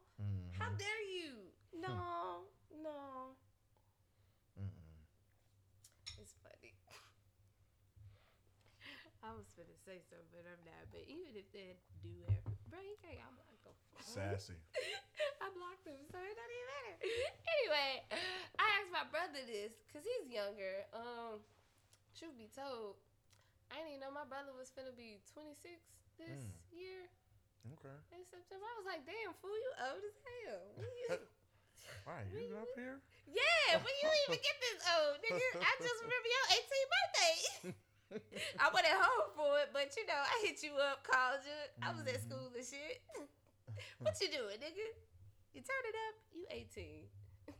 [0.57, 0.77] How Mhm.
[0.77, 1.51] dare you?
[1.81, 2.45] No,
[2.81, 3.36] no.
[4.60, 5.01] Mm-mm.
[6.19, 6.73] It's funny.
[9.23, 10.89] I was gonna say something, but I'm not.
[10.91, 13.19] But even if they do ever, bro, you can't.
[13.21, 13.75] I blocked them.
[14.01, 14.55] Sassy.
[15.43, 16.95] I blocked them, so it doesn't even matter.
[17.62, 17.91] Anyway,
[18.57, 20.86] I asked my brother this because he's younger.
[20.93, 21.41] Um,
[22.17, 22.97] truth be told,
[23.71, 25.57] I didn't even know my brother was finna be 26
[26.19, 26.51] this Mm.
[26.73, 27.01] year.
[27.77, 27.93] Okay.
[28.17, 28.65] in September.
[28.65, 30.65] I was like, damn, fool, you old as hell.
[30.81, 31.13] When you-
[32.57, 32.97] up here?
[33.29, 35.62] yeah, when you even get this old, nigga?
[35.62, 37.38] I just remember your 18th birthday.
[38.60, 41.60] I went at home for it, but you know, I hit you up, called you.
[41.86, 42.25] I was at Mhm.
[42.27, 42.97] school and shit.
[44.01, 44.88] what you doing, nigga?
[45.54, 47.06] You turn it up, you 18.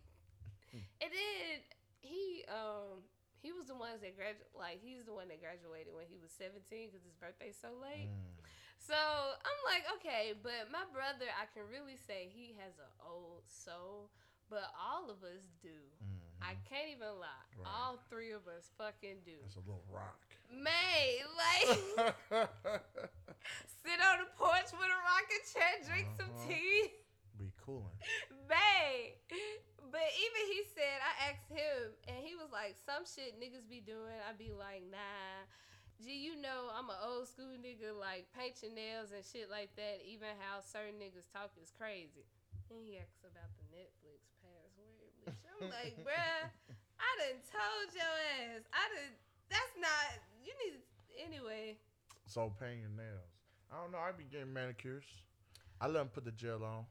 [1.04, 1.60] and then
[2.00, 3.04] he um
[3.44, 6.32] he was the ones that gradu like he's the one that graduated when he was
[6.38, 8.08] 17 because his birthday's so late.
[8.08, 8.40] Mm.
[8.82, 13.46] So I'm like, okay, but my brother, I can really say he has an old
[13.46, 14.10] soul,
[14.50, 15.76] but all of us do.
[16.02, 16.42] Mhm.
[16.42, 17.46] I can't even lie.
[17.60, 17.70] Right.
[17.70, 19.38] All three of us fucking do.
[19.46, 20.18] it's a little rock.
[20.50, 21.78] May, like,
[23.86, 26.48] sit on the porch with a rocking chair, drink some Uh-huh.
[26.50, 26.92] tea.
[27.72, 27.96] Cooling.
[29.92, 33.84] But even he said, I asked him, and he was like, some shit niggas be
[33.84, 34.16] doing.
[34.24, 35.44] I be like, nah.
[36.00, 39.70] Gee, you know I'm an old school nigga, like paint your nails and shit like
[39.78, 40.02] that.
[40.02, 42.26] Even how certain niggas talk is crazy.
[42.72, 46.50] And he asks about the Netflix password, which I'm like, bruh,
[46.98, 48.16] I done told your
[48.48, 48.64] ass.
[48.74, 49.14] I done,
[49.52, 50.82] that's not, you need,
[51.20, 51.78] anyway.
[52.26, 53.30] So paint your nails.
[53.70, 54.00] I don't know.
[54.02, 55.06] I be getting manicures.
[55.78, 56.88] I let him put the gel on.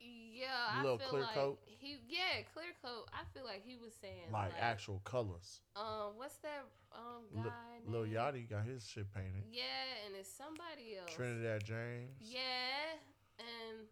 [0.00, 1.58] Yeah, I Little feel clear like coat?
[1.66, 3.08] he, yeah, clear coat.
[3.12, 5.60] I feel like he was saying Like, like, actual colors.
[5.74, 7.74] Um, what's that um Lil- guy?
[7.86, 8.14] Lil name?
[8.14, 9.42] Yachty got his shit painted.
[9.50, 11.10] Yeah, and it's somebody else.
[11.14, 12.14] Trinidad James.
[12.20, 12.94] Yeah,
[13.38, 13.86] and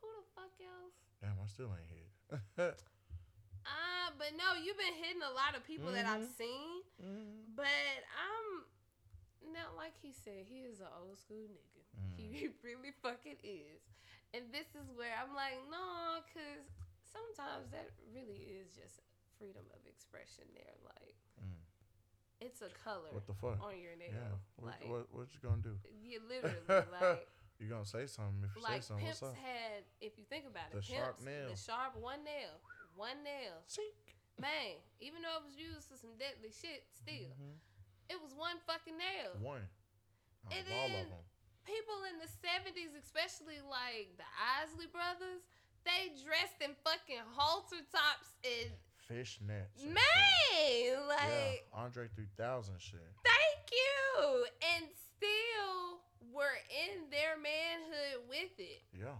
[0.00, 0.96] who the fuck else?
[1.22, 2.76] Damn, I still ain't hit.
[3.64, 6.34] Ah, but no, you've been hitting a lot of people that I've Mhm.
[6.36, 6.82] seen.
[7.00, 7.54] mm.
[7.54, 7.70] But
[8.10, 8.66] I'm
[9.54, 10.46] not like he said.
[10.50, 11.82] He is an old school nigga.
[11.94, 12.18] Mm.
[12.18, 13.80] He really fucking is.
[14.32, 16.64] And this is where I'm like, no, because
[17.04, 19.04] sometimes that really is just
[19.36, 20.72] freedom of expression there.
[20.84, 21.60] Like, Mm.
[22.40, 23.60] it's a color What the fuck?
[23.60, 24.12] on your nail.
[24.14, 24.36] Yeah.
[24.56, 25.76] What, like, what, what you gonna do?
[26.00, 26.64] you literally,
[27.00, 27.28] like,
[27.60, 29.04] You gonna say something if you like say something?
[29.06, 29.44] Pimps What's up?
[29.44, 31.48] had, if you think about it, The it, sharp nail.
[31.52, 32.56] the sharp one nail,
[32.96, 33.60] one nail.
[33.68, 34.16] Chink.
[34.40, 37.60] Man, even though it was used for some deadly shit, still, Mhm.
[38.08, 39.36] it was one fucking nail.
[39.38, 39.68] One.
[40.46, 41.24] Out And all then- of them.
[41.64, 44.28] People in the 70s, especially like the
[44.62, 45.42] Isley brothers,
[45.84, 48.70] they dressed in fucking halter tops and
[49.10, 49.82] Fishnets.
[49.82, 49.98] man,
[50.54, 50.98] shit.
[51.08, 51.82] like yeah.
[51.82, 53.00] Andre 3000 shit.
[53.26, 58.82] thank you, and still were in their manhood with it.
[58.94, 59.18] Yeah.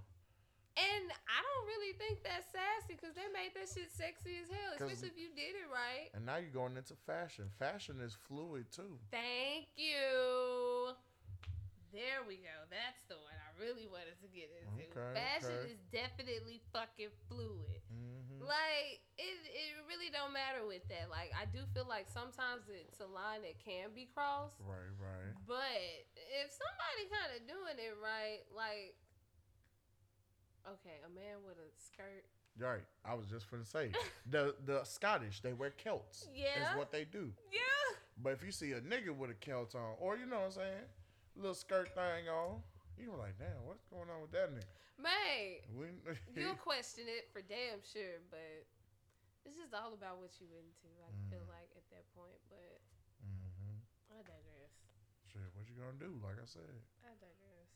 [0.73, 4.73] And I don't really think that's sassy because they made that shit sexy as hell,
[4.73, 6.09] especially if you did it right.
[6.15, 7.53] And now you're going into fashion.
[7.59, 8.97] Fashion is fluid too.
[9.11, 10.97] Thank you.
[11.93, 12.57] There we go.
[12.73, 14.89] That's the one I really wanted to get into.
[14.97, 15.77] Okay, Fashion okay.
[15.77, 17.85] is definitely fucking fluid.
[17.93, 18.49] Mm-hmm.
[18.49, 21.13] Like it, it really don't matter with that.
[21.13, 24.57] Like I do feel like sometimes it's a line that can be crossed.
[24.65, 25.37] Right, right.
[25.45, 25.85] But
[26.17, 28.97] if somebody kind of doing it right, like
[30.65, 32.25] okay, a man with a skirt,
[32.59, 32.85] Right.
[33.05, 33.93] I was just gonna say
[34.31, 36.29] the the Scottish they wear kilts.
[36.35, 36.73] Yeah.
[36.73, 37.33] Is what they do.
[37.51, 37.61] yeah,
[38.23, 40.53] But if you see a nigga with a kilt on, or you know what I'm
[40.53, 40.85] saying,
[41.37, 42.61] little skirt thing on,
[43.01, 44.69] you're like, damn, what's going on with that nigga?
[45.01, 45.59] man,
[46.37, 48.21] you'll question it for damn sure.
[48.31, 48.67] But
[49.49, 50.89] it's just all about what you into.
[51.03, 51.55] I feel Mm.
[51.57, 52.39] like at that point.
[52.53, 52.79] But
[53.25, 53.81] hmm
[54.13, 54.75] I digress.
[55.27, 56.13] Shit, what you gonna do?
[56.23, 56.69] Like I said.
[57.03, 57.73] I digress.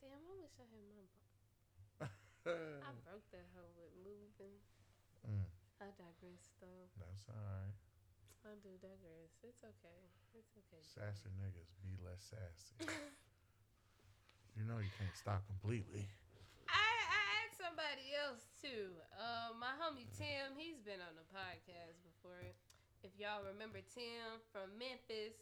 [0.00, 1.06] Damn, I wish I had my.
[2.88, 4.56] I broke that hoe with moving.
[5.24, 5.48] Mm,
[5.80, 6.88] I digress though.
[7.00, 7.76] that's alright.
[8.44, 9.32] I do digress.
[9.40, 10.00] It's okay.
[10.36, 10.82] It's okay.
[10.84, 12.76] Sassy niggas be less sassy.
[14.56, 16.04] you know you can't stop completely.
[16.68, 16.76] I,
[17.08, 18.92] I asked somebody else too.
[19.16, 22.40] Uh, my homie Tim, he's been on the podcast before.
[23.04, 25.36] If y'all remember Tim from Memphis,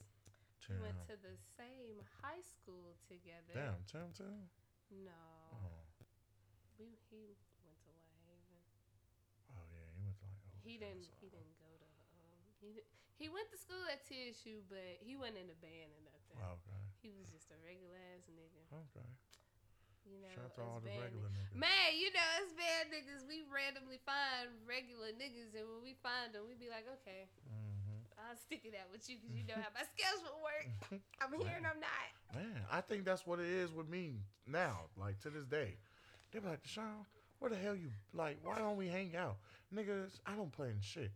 [0.71, 3.55] we went to the same high school together.
[3.55, 4.47] Damn, Tim, Tim.
[4.91, 5.23] No,
[5.59, 5.83] Oh,
[6.79, 8.63] we he went to Whitehaven.
[9.59, 10.43] oh yeah, he went to like.
[10.43, 11.07] Oh, He didn't.
[11.23, 11.52] He didn't
[12.63, 12.81] he
[13.19, 16.39] he went to school at TSU, but he wasn't in the band or nothing.
[16.43, 18.63] Okay, He was just a regular ass nigga.
[18.87, 19.07] okay.
[20.03, 21.55] You know, Shout out to all the regular niggas.
[21.55, 26.35] Man, you know, us bad niggas, we randomly find regular niggas, and when we find
[26.35, 29.55] them, we be like, okay, hmm I'll stick it out with you because you know
[29.59, 30.67] how my schedule work.
[31.23, 32.07] I'm here and I'm not.
[32.35, 34.87] Man, I think that's what it is with me now.
[34.97, 35.75] Like to this day,
[36.31, 37.07] they be like, Deshawn,
[37.39, 37.91] where the hell you?
[38.15, 39.37] Like, why don't we hang out,
[39.75, 40.19] niggas?
[40.27, 41.11] I don't play in shit.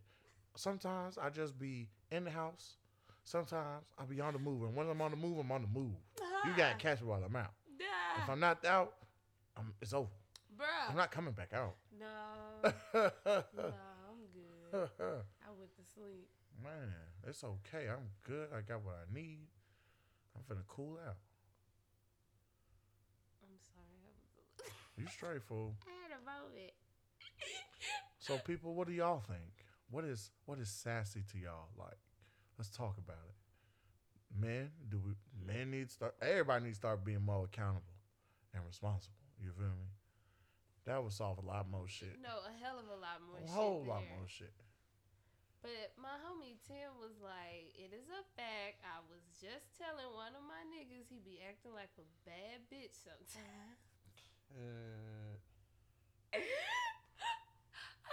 [0.57, 2.77] Sometimes I just be in the house.
[3.23, 5.79] Sometimes I be on the move, and when I'm on the move, I'm on the
[5.79, 5.93] move.
[6.45, 6.79] You gotta ah.
[6.79, 7.51] catch me while I'm out.
[8.23, 8.93] If I'm not out,
[9.55, 10.09] I'm, it's over.
[10.57, 10.89] bruh.
[10.89, 11.75] I'm not coming back out.
[11.99, 13.11] no, no,
[13.53, 14.89] I'm good.
[14.99, 16.27] I went to sleep.
[16.63, 16.93] Man,
[17.27, 17.87] it's okay.
[17.89, 18.47] I'm good.
[18.55, 19.45] I got what I need.
[20.35, 21.17] I'm finna cool out.
[23.43, 24.01] I'm sorry.
[24.01, 25.75] I was- You straight fool.
[25.87, 26.71] I had a moment.
[28.19, 29.66] So people, what do y'all think?
[29.89, 31.69] What is what is sassy to y'all?
[31.77, 31.97] Like,
[32.57, 33.35] let's talk about it.
[34.39, 35.13] Men, do we
[35.45, 37.95] men need to start everybody needs to start being more accountable
[38.53, 39.15] and responsible.
[39.39, 39.93] You feel me?
[40.85, 42.15] That would solve a lot more shit.
[42.23, 43.45] No, a hell of a lot more shit.
[43.45, 43.55] A shit.
[43.55, 44.17] whole lot there.
[44.17, 44.55] more shit.
[45.61, 48.79] But my homie Tim was like, "It is a fact.
[48.87, 52.95] I was just telling one of my niggas he be acting like a bad bitch
[52.95, 53.83] sometimes."
[54.55, 55.35] Uh,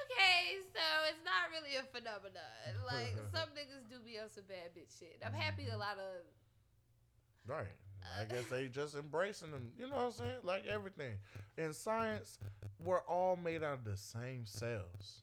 [0.02, 2.42] okay, so it's not really a phenomenon.
[2.86, 5.20] Like some niggas do be on some bad bitch shit.
[5.24, 6.22] I'm happy a lot of
[7.46, 7.66] right.
[8.20, 9.72] I guess they just embracing them.
[9.78, 10.36] You know what I'm saying?
[10.42, 11.14] Like everything.
[11.56, 12.38] In science,
[12.84, 15.22] we're all made out of the same cells.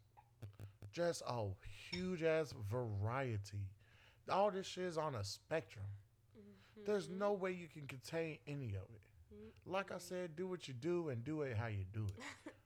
[0.91, 1.45] Just a
[1.91, 3.69] huge ass variety.
[4.29, 5.85] All this shit is on a spectrum.
[6.85, 7.19] There's Mm-hmm.
[7.19, 9.01] no way you can contain any of it.
[9.65, 12.07] Like I said, do what you do and do it how you do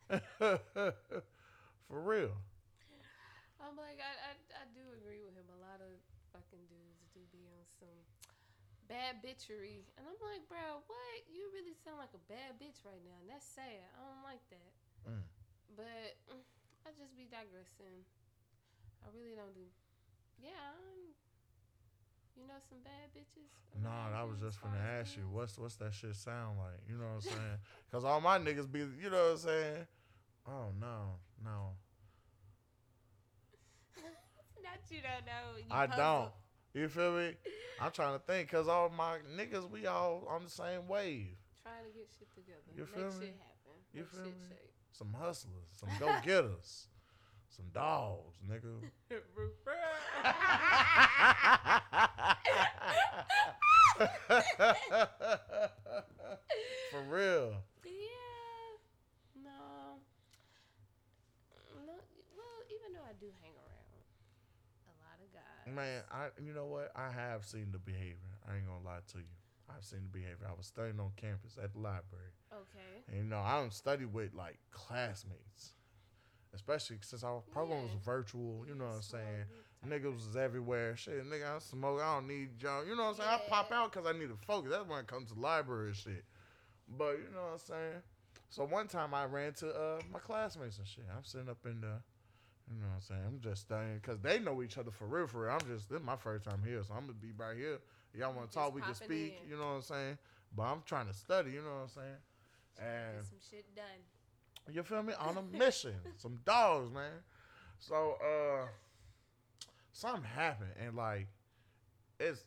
[0.09, 0.61] it.
[1.89, 2.33] For real.
[3.61, 5.47] I'm like, I, I, I do agree with him.
[5.49, 5.93] A lot of
[6.33, 7.99] fucking dudes do be on some
[8.85, 9.85] bad bitchery.
[9.97, 11.17] And I'm like, bro, what?
[11.29, 13.17] You really sound like a bad bitch right now.
[13.25, 13.85] And that's sad.
[13.97, 14.71] I don't like that.
[15.09, 15.25] Mm.
[15.73, 16.13] But
[16.85, 18.05] I just be digressing.
[19.01, 19.65] I really don't do.
[20.41, 21.13] Yeah, I'm.
[22.35, 23.47] You know some bad bitches?
[23.81, 26.83] Nah, I was just gonna as ask you, what's what's that shit sound like?
[26.83, 27.59] You know what I'm saying?
[27.91, 29.87] Cause all my niggas be, you know what I'm saying?
[30.45, 31.71] Oh no, no,
[34.63, 35.57] Not you don't know.
[35.57, 35.97] You I puzzled.
[36.05, 36.31] don't.
[36.73, 37.31] You feel me?
[37.81, 41.35] I'm trying to think, cause all my niggas, we all on the same wave.
[41.63, 42.59] Trying to get shit together.
[42.75, 43.25] You Make feel me?
[43.27, 43.75] shit happen.
[43.93, 44.45] You Make feel shit me?
[44.49, 44.71] shake.
[44.91, 46.87] Some hustlers, some go getters,
[47.49, 48.81] some dogs, nigga.
[56.91, 57.55] For real.
[57.83, 59.41] Yeah.
[59.43, 59.99] No.
[61.75, 61.93] No.
[62.35, 63.99] Well, even though I do hang around
[64.85, 65.73] a lot of guys.
[65.75, 66.91] Man, I you know what?
[66.95, 68.33] I have seen the behavior.
[68.49, 69.35] I ain't gonna lie to you.
[69.69, 70.47] I've seen the behavior.
[70.49, 72.33] I was studying on campus at the library.
[72.53, 73.03] Okay.
[73.07, 75.73] And you know, I don't study with like classmates.
[76.53, 79.45] Especially since our program was virtual, you know what I'm saying?
[79.85, 80.95] Niggas was everywhere.
[80.95, 81.99] Shit, nigga, I smoke.
[82.01, 82.85] I don't need y'all.
[82.85, 83.29] You know what I'm saying?
[83.29, 84.71] I pop out because I need to focus.
[84.71, 86.23] That's when it comes to library and shit.
[86.97, 88.01] But you know what I'm saying?
[88.49, 91.03] So one time I ran to uh, my classmates and shit.
[91.15, 91.99] I'm sitting up in the,
[92.71, 93.21] you know what I'm saying?
[93.28, 95.51] I'm just studying because they know each other for real, for real.
[95.51, 97.80] I'm just, this is my first time here, so I'm going to be right here.
[98.13, 99.39] Y'all want to talk, we can speak.
[99.43, 99.49] in.
[99.51, 100.17] You know what I'm saying?
[100.56, 102.17] But I'm trying to study, you know what I'm saying?
[102.80, 104.73] And Get some shit done.
[104.73, 105.13] you feel me?
[105.19, 105.95] On a mission.
[106.17, 107.12] Some dogs, man.
[107.80, 108.65] So, uh,
[109.91, 111.28] something happened, and like,
[112.19, 112.45] it's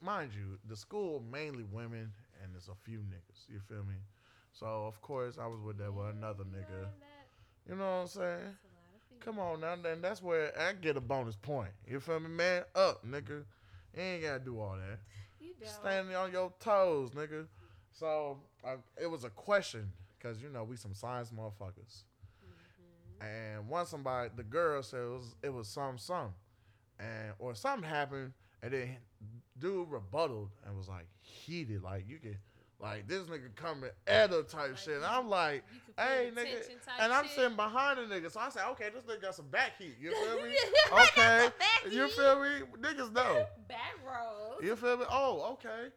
[0.00, 3.48] mind you, the school mainly women, and there's a few niggas.
[3.48, 3.96] You feel me?
[4.52, 6.86] So of course I was with that with another nigga.
[7.68, 8.56] You know what I'm saying?
[9.24, 11.70] Come on now, then that's where I get a bonus point.
[11.86, 12.64] You feel me, man?
[12.74, 13.44] Up, nigga.
[13.94, 14.98] You ain't gotta do all that.
[15.40, 15.70] You don't.
[15.70, 17.46] Standing on your toes, nigga.
[17.92, 22.04] So I, it was a question, cause you know we some science motherfuckers.
[22.44, 23.26] Mm-hmm.
[23.26, 26.34] And once somebody, the girl said it was it was some some,
[26.98, 28.96] and or something happened, and then
[29.58, 32.36] dude rebutted and was like heated, like you can,
[32.80, 34.96] like this nigga coming at her type Like shit.
[34.96, 37.34] And I'm like, you can feel hey nigga, and I'm shit.
[37.34, 39.96] sitting behind the nigga, so I said, okay, this nigga got some back heat.
[40.00, 40.54] You feel me?
[40.92, 41.48] Okay,
[41.90, 42.48] you feel me?
[42.80, 43.46] Niggas know.
[43.68, 44.62] Back rolls.
[44.62, 45.04] You feel me?
[45.10, 45.88] Oh, okay.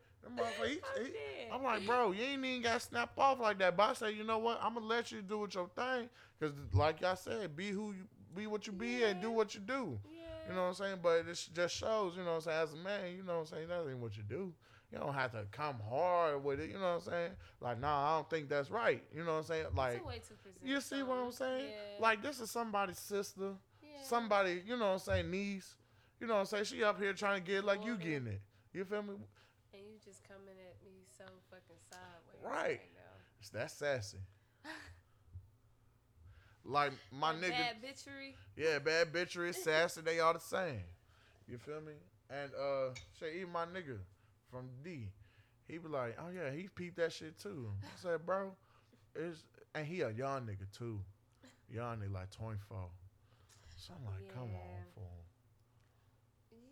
[0.66, 3.76] He- he- I'm like, bro, you ain't even got snap off like that.
[3.76, 4.60] But I say, you know what?
[4.62, 8.04] I'm gonna let you do with your thing, cause like I said, be who you
[8.36, 10.00] be, what you be, and do what you do.
[10.12, 10.20] Yeah.
[10.50, 10.98] You know what I'm saying?
[11.02, 12.58] But it just shows, you know what I'm saying?
[12.64, 13.68] As a man, you know what I'm saying?
[13.68, 14.54] That ain't what you do.
[14.92, 16.70] You don't have to come hard with it.
[16.70, 17.32] You know what I'm saying?
[17.62, 19.02] Like, nah, I don't think that's right.
[19.16, 19.66] You know what I'm saying?
[19.76, 21.66] Like, it's a way to present you see what I'm saying?
[21.70, 22.02] Yeah.
[22.02, 24.04] Like, this is somebody's sister, yeah.
[24.04, 25.76] somebody, you know what I'm saying, niece.
[26.20, 26.66] You know what I'm saying?
[26.66, 28.42] She up here trying to get it like you getting it.
[28.74, 29.14] You feel me?
[29.74, 32.44] And you just coming at me so fucking sideways.
[32.44, 32.82] Right.
[32.94, 33.60] now.
[33.60, 34.18] That's sassy.
[36.64, 38.34] Like my nigga, Bad bitchery.
[38.56, 40.84] yeah, bad bitchery, sassy, they all the same.
[41.48, 41.94] You feel me?
[42.30, 43.98] And uh, shit, even my nigga
[44.52, 45.10] from D,
[45.68, 47.72] he be like, oh yeah, he peeped that shit too.
[47.84, 48.52] I said, bro,
[49.16, 51.00] it's and he a young nigga too,
[51.72, 52.92] young nigga like 24.
[53.78, 54.94] So I'm like, come on, Yeah.
[54.94, 55.24] fool.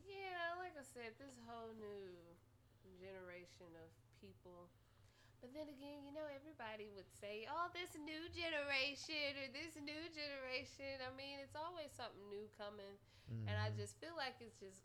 [0.05, 2.03] Yeah, like I said, this whole new
[2.99, 4.67] generation of people.
[5.39, 10.03] But then again, you know, everybody would say, oh, this new generation or this new
[10.11, 10.99] generation.
[10.99, 12.99] I mean, it's always something new coming.
[13.47, 13.79] And I Mhm.
[13.79, 14.83] just feel like it's just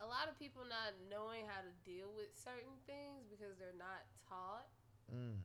[0.00, 4.04] a lot of people not knowing how to deal with certain things because they're not
[4.28, 4.66] taught.
[5.12, 5.38] Mm.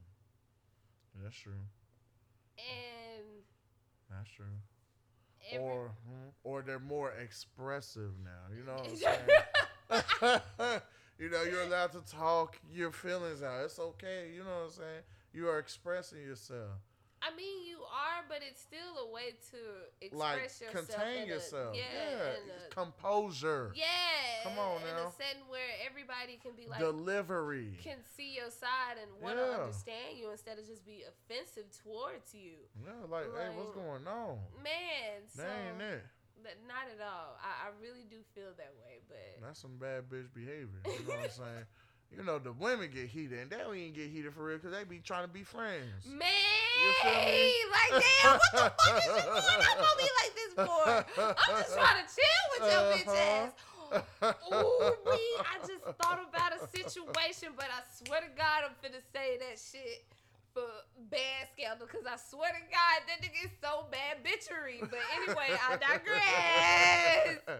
[1.23, 1.63] That's true.
[2.57, 3.25] and
[4.09, 4.45] That's true.
[5.51, 8.55] every, or mm, or they're more expressive now.
[8.55, 10.81] You know what I'm saying?
[11.19, 13.65] you know, you're allowed to talk your feelings out.
[13.65, 14.29] It's okay.
[14.33, 15.01] You know what I'm saying?
[15.33, 16.79] You are expressing yourself.
[17.31, 19.59] I mean, you are, but it's still a way to
[20.01, 20.71] express Like yourself.
[20.87, 21.75] contain a- yourself.
[21.77, 22.65] yeah, Yeah.
[22.65, 23.71] a- composure.
[23.75, 24.43] yeah.
[24.43, 25.01] Come on in now.
[25.01, 27.77] In a setting where everybody can be like, Delivery.
[27.83, 29.57] can see your side and want to Yeah.
[29.61, 32.57] understand you instead of just be offensive towards you.
[32.85, 34.39] yeah, like, hey, what's going on?
[34.63, 36.03] Man, so That ain't it.
[36.41, 37.37] but not at all.
[37.43, 40.79] I, I really do feel that way, but That's some bad bitch behavior.
[40.85, 41.65] You know what I'm saying?
[42.15, 44.75] You know, the women get heated, and they don't even get heated for real because
[44.75, 46.05] they be trying to be friends.
[46.05, 46.27] man,
[47.01, 47.53] feel me?
[47.71, 51.25] like damn, what the fuck is you going up on me like this for?
[51.37, 53.51] I'm just trying to chill with your bitch ass.
[53.91, 54.33] Uh-huh.
[54.53, 59.01] Ooh, me, I just thought about a situation, but I swear to God, I'm finna
[59.13, 60.05] say that shit
[60.59, 60.67] for
[61.07, 64.83] Band Scandal, because I swear to God, that nigga is so bad bitchery.
[64.83, 67.39] But anyway, I digress.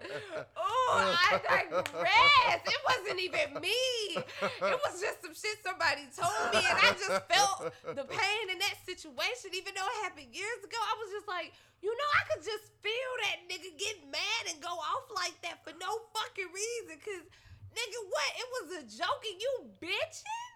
[0.57, 2.61] Oh, I digress.
[2.65, 3.77] It wasn't even me.
[4.17, 8.57] It was just some shit somebody told me, and I just felt the pain in
[8.57, 10.79] that situation, even though it happened years ago.
[10.81, 11.53] I was just like,
[11.85, 15.61] you know, I could just feel that nigga get mad and go off like that
[15.61, 16.97] for no fucking reason.
[17.05, 17.25] Cause
[17.69, 18.29] nigga, what?
[18.33, 20.48] It was a joke and you bitching?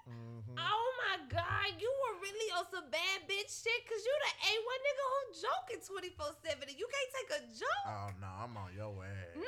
[0.54, 0.62] Mhm.
[0.62, 4.78] Oh my god, you were really on some bad bitch shit cause you the A1
[4.86, 7.86] nigga who joking 24-7 and you can't take a joke.
[7.88, 9.34] Oh no, I'm on your ass.
[9.34, 9.45] Man,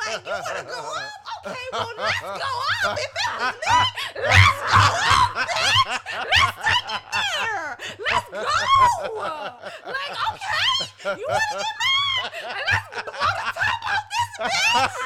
[0.00, 1.12] like you wanna go up?
[1.44, 2.96] Okay, well let's go up.
[2.96, 3.68] If it was me,
[4.32, 5.84] let's go up, bitch.
[6.24, 7.76] Let's take it there.
[8.00, 8.48] Let's go.
[9.84, 12.00] Like, okay, you wanna get mad?
[12.64, 14.96] Let's blow the top off this bitch.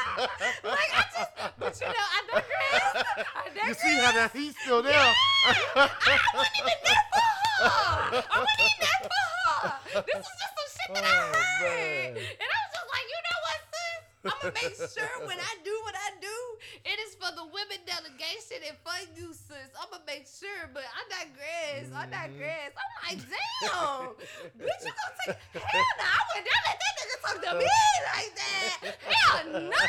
[0.63, 3.05] Like I just, but you know, I digress.
[3.35, 3.67] I digress.
[3.67, 4.95] You see how that he's still there?
[4.95, 8.23] I wasn't even there for her.
[8.23, 9.23] I wasn't even there for
[9.59, 10.03] her.
[10.07, 12.13] This was just some shit that I Oh, heard.
[12.15, 12.17] man.
[12.17, 13.99] And I was just like, you know what, sis?
[14.19, 16.37] I'm going to make sure when I do what I do,
[16.87, 19.69] it is for the women delegation and for you, sis.
[19.75, 21.87] I'm going to make sure, but I digress.
[21.95, 22.11] I Mhm.
[22.11, 22.71] digress.
[22.75, 24.07] I'm like, damn.
[24.59, 25.39] Bitch, you to take.
[25.53, 26.03] Hell no.
[26.03, 27.67] I would never let that nigga talk to me
[28.13, 28.77] like that.
[29.07, 29.81] Hell no.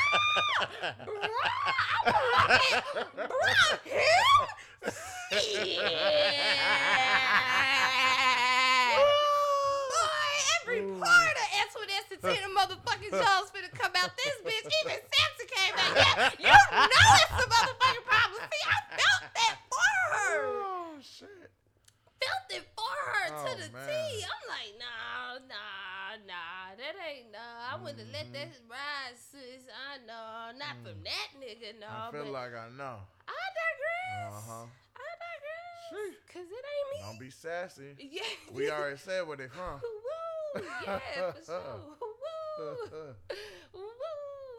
[1.04, 1.50] Bruh,
[1.98, 2.78] I'm like,
[3.26, 4.42] bruh, him?
[7.60, 8.98] Yeah.
[9.90, 10.30] Boy,
[10.62, 14.66] every part of Antoinette Satina motherfucking Jones finna come out this bitch.
[14.84, 15.90] Even Samson came out.
[16.40, 18.40] Yeah, you know it's a motherfucking problem.
[18.40, 20.42] See, I felt that for her.
[20.46, 21.50] oh shit.
[22.22, 22.64] Felt it
[23.46, 23.88] her to Oh, the man.
[23.88, 24.24] T.
[24.24, 26.76] I'm like, nah, nah, nah.
[26.76, 27.72] That ain't nah.
[27.72, 29.64] I wouldn't let that ride, sis.
[29.68, 30.56] I know.
[30.58, 31.86] Not from that nigga, no.
[31.86, 32.16] Mm-hmm.
[32.16, 32.96] I feel like I know.
[33.28, 34.32] I digress.
[34.32, 34.66] Uh huh.
[34.96, 35.80] I digress.
[35.90, 36.18] Sheesh.
[36.32, 36.98] Cause it ain't me.
[37.04, 37.94] Don't be sassy.
[37.98, 38.22] Yeah.
[38.52, 39.80] We already said where they from.
[39.82, 40.62] Woo!
[40.86, 41.60] Yeah, for sure.
[42.60, 43.14] Woo!
[43.74, 43.86] Woo!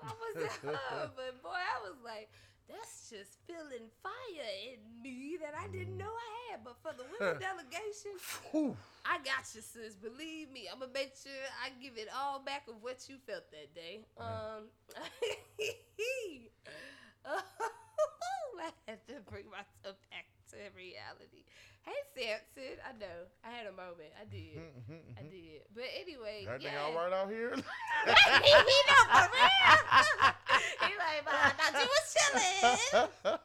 [0.04, 2.30] I was uh, but boy, I was like,
[2.72, 6.64] that's just feeling fire in me that I didn't know I had.
[6.64, 8.16] But for the women delegation.
[9.06, 9.96] I got you, sis.
[9.96, 11.32] Believe me, I'm gonna make sure
[11.64, 14.06] I give it all back of what you felt that day.
[14.18, 14.70] Um,
[18.62, 21.44] I had to bring myself back to reality.
[21.82, 24.14] Hey, Samson, I know I had a moment.
[24.20, 24.62] I did.
[25.18, 25.62] I did.
[25.74, 26.86] But anyway, Everything yeah.
[26.86, 27.56] all right out here?
[27.56, 30.34] he know for real.
[31.16, 33.40] He but I thought you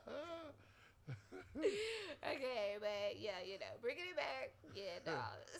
[1.56, 4.50] okay, but yeah, you know, bringing it back.
[4.74, 5.12] Yeah, no,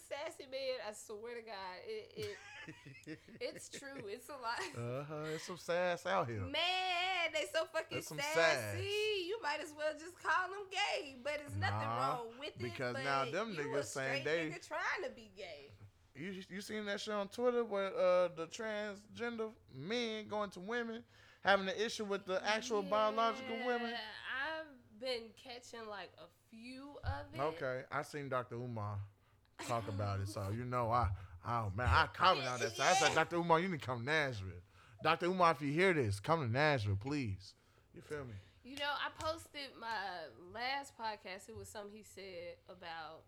[0.08, 0.76] sassy man.
[0.88, 2.36] I swear to God, it,
[3.06, 4.04] it it's true.
[4.08, 4.60] It's a lot.
[4.76, 5.34] uh-huh.
[5.34, 6.40] It's some sass out here.
[6.40, 8.34] Man, they so fucking That's some sassy.
[8.34, 8.76] sass.
[9.26, 12.58] You might as well just call them gay, but it's nothing Nah, wrong with it.
[12.62, 15.70] because now them niggas saying they- nigga trying to be gay.
[16.14, 21.02] You you seen that shit on Twitter where uh, the transgender men going to women
[21.46, 23.90] having an issue with the actual biological women?
[23.90, 27.40] Yeah, I've been catching like a few of it.
[27.40, 28.56] Okay, I seen Dr.
[28.56, 28.98] Umar
[29.66, 31.08] talk about it, so you know I
[31.46, 32.76] oh man I comment on that.
[32.76, 33.36] So I said, Dr.
[33.36, 34.50] Umar, you need to come to Nashville.
[35.02, 35.26] Dr.
[35.26, 37.54] Umar, if you hear this, come to Nashville, please.
[37.94, 38.34] You feel me?
[38.64, 39.86] You know, I posted my
[40.52, 41.48] last podcast.
[41.48, 43.22] It was something he said about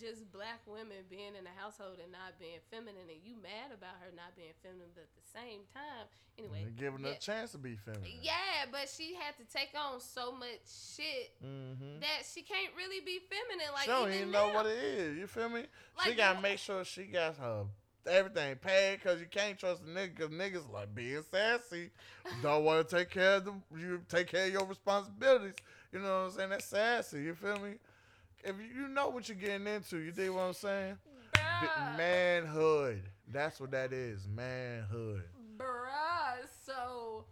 [0.00, 4.00] just black women being in the household and not being feminine, and you mad about
[4.00, 6.64] her not being feminine, but at the same time, anyway.
[6.64, 8.08] And giving her a chance to be feminine.
[8.22, 12.00] Yeah, but she had to take on so much shit Mm-hmm.
[12.00, 13.70] that she can't really be feminine.
[13.72, 14.54] Like she don't even know now.
[14.54, 15.18] what it is.
[15.18, 15.64] You feel me?
[16.02, 17.64] she gotta you- make sure she got her
[18.06, 21.90] everything paid because you can't trust a nigga because niggas like being sassy.
[22.42, 23.62] don't want to take care of them.
[23.76, 25.54] You take care of your responsibilities.
[25.92, 26.50] You know what I'm saying?
[26.50, 27.22] That's sassy.
[27.24, 27.72] You feel me?
[28.44, 30.96] If you, know what you're getting into, you dig what I'm saying?
[31.34, 31.96] Bruh.
[31.96, 33.02] manhood.
[33.32, 34.26] That's what that is.
[34.26, 35.24] Manhood.
[35.56, 37.24] Bruh, so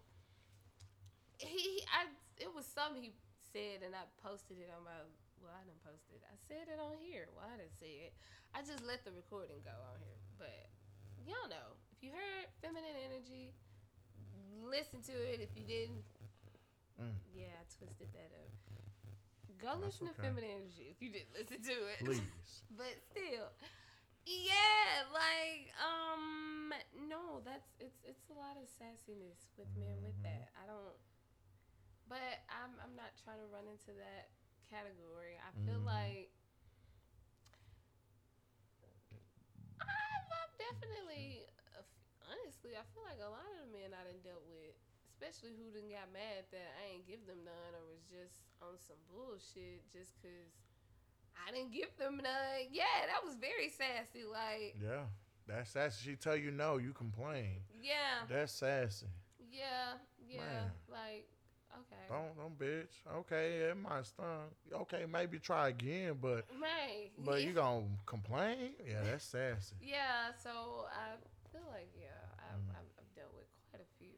[1.38, 2.06] he, I,
[2.36, 3.12] it was something he
[3.52, 4.92] said, and I posted it on my.
[5.40, 6.18] Well, I didn't post it.
[6.26, 7.30] I said it on here.
[7.34, 8.12] Well, I didn't say it.
[8.54, 10.18] I just let the recording go on here.
[10.34, 10.66] But
[11.22, 13.54] y'all know, if you heard feminine energy,
[14.66, 15.38] listen to it.
[15.38, 16.02] If you didn't,
[16.98, 17.14] Mm.
[17.30, 18.50] yeah, I twisted that up.
[19.60, 20.22] Go That's listen to okay.
[20.28, 21.98] feminine energy if you didn't listen to it.
[22.04, 22.22] Please.
[22.78, 23.50] but still
[24.28, 26.68] yeah like um
[27.08, 30.28] no that's it's it's a lot of sassiness with men with Mhm.
[30.28, 31.00] that i don't
[32.12, 34.28] but i'm i'm not trying to run into that
[34.68, 35.88] category i feel Mhm.
[35.88, 36.28] like
[39.80, 41.48] I've, I've definitely
[42.28, 44.76] honestly i feel like a lot of the men i done dealt with
[45.18, 48.78] especially who done got mad that i ain't give them none or was just on
[48.78, 50.54] some bullshit just because
[51.46, 52.66] I didn't give them none.
[52.72, 54.24] Yeah, that was very sassy.
[54.26, 55.06] Like, Yeah.
[55.46, 56.10] That's sassy.
[56.10, 57.62] She tell you no, you complain.
[57.80, 59.06] yeah, That's sassy.
[59.38, 60.40] yeah, yeah.
[60.40, 60.70] Man.
[60.90, 61.28] Like,
[61.78, 62.04] okay.
[62.10, 62.90] Don't don't bitch.
[63.22, 64.50] Okay, it might stung.
[64.82, 67.06] Okay, maybe try again, but Man.
[67.24, 67.46] but yeah.
[67.46, 68.74] you gonna complain?
[68.84, 69.76] Yeah, that's sassy.
[69.80, 71.14] Yeah, so I
[71.52, 72.08] feel like, yeah,
[72.50, 72.70] I've, Mm.
[72.82, 74.10] I've, I've dealt with quite a few.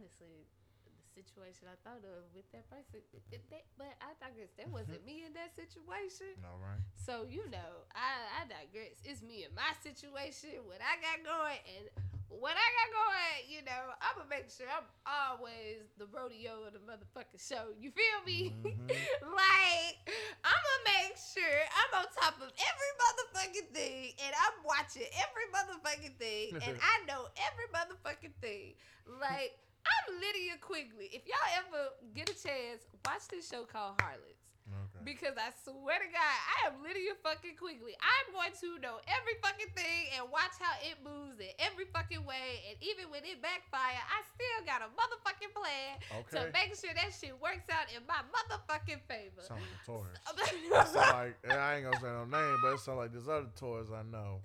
[0.00, 0.48] Honestly,
[0.88, 4.48] the situation I thought of with that person, it, that, but I digress.
[4.56, 6.40] That wasn't me in that situation.
[6.48, 6.80] All right.
[6.96, 8.96] So you know, I, I digress.
[9.04, 11.84] It's me and my situation, what I got going, and
[12.32, 13.40] what I got going.
[13.52, 17.76] You know, I'm gonna make sure I'm always the rodeo of the motherfucking show.
[17.76, 18.56] You feel me?
[18.56, 18.88] Mhm.
[19.36, 20.00] like
[20.40, 25.44] I'm gonna make sure I'm on top of every motherfucking thing, and I'm watching every
[25.52, 28.80] motherfucking thing, and I know every motherfucking thing.
[29.20, 29.60] Like
[30.00, 31.12] I'm Lydia Quigley.
[31.12, 34.40] If y'all ever get a chance, watch this show called Harlots.
[34.70, 35.02] Okay.
[35.02, 37.98] Because I swear to God, I am Lydia fucking Quigley.
[37.98, 42.22] I'm going to know every fucking thing and watch how it moves in every fucking
[42.22, 42.70] way.
[42.70, 45.98] And even when it backfire, I still got a motherfucking plan
[46.32, 49.42] to make sure that shit works out in my motherfucking favor.
[49.42, 50.16] Sound like Taurus.
[50.30, 53.90] It like I ain't gonna say no name, but it sounds like this other Taurus
[53.90, 54.40] I know.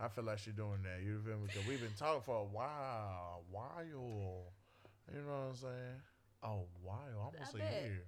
[0.00, 1.04] I feel like she's doing that.
[1.04, 1.48] You feel me?
[1.52, 4.52] Because we've been talking for a while, while.
[5.12, 5.96] You know what I'm saying?
[6.42, 7.82] Oh, while, almost I a bet.
[7.82, 8.02] year,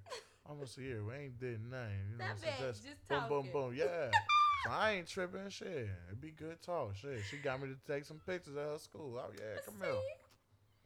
[0.46, 1.04] almost a year.
[1.04, 2.10] We ain't did nothing.
[2.12, 2.54] You know I what I'm saying?
[2.58, 3.74] bet, Just, just boom, boom, boom.
[3.74, 4.10] Yeah.
[4.64, 5.48] so I ain't tripping.
[5.48, 6.96] Shit, it'd be good talk.
[6.96, 9.18] Shit, she got me to take some pictures of her school.
[9.18, 9.94] Oh yeah, come here.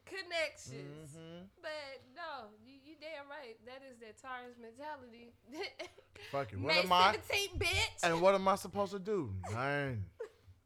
[0.05, 1.11] Connections.
[1.17, 1.45] Mm-hmm.
[1.61, 3.57] But no, you, you damn right.
[3.65, 5.33] That is that Taurus mentality.
[6.31, 6.59] Fuck it.
[6.59, 7.15] What May am I?
[7.31, 8.03] 17th, bitch.
[8.03, 9.33] And what am I supposed to do?
[9.51, 10.03] Nine.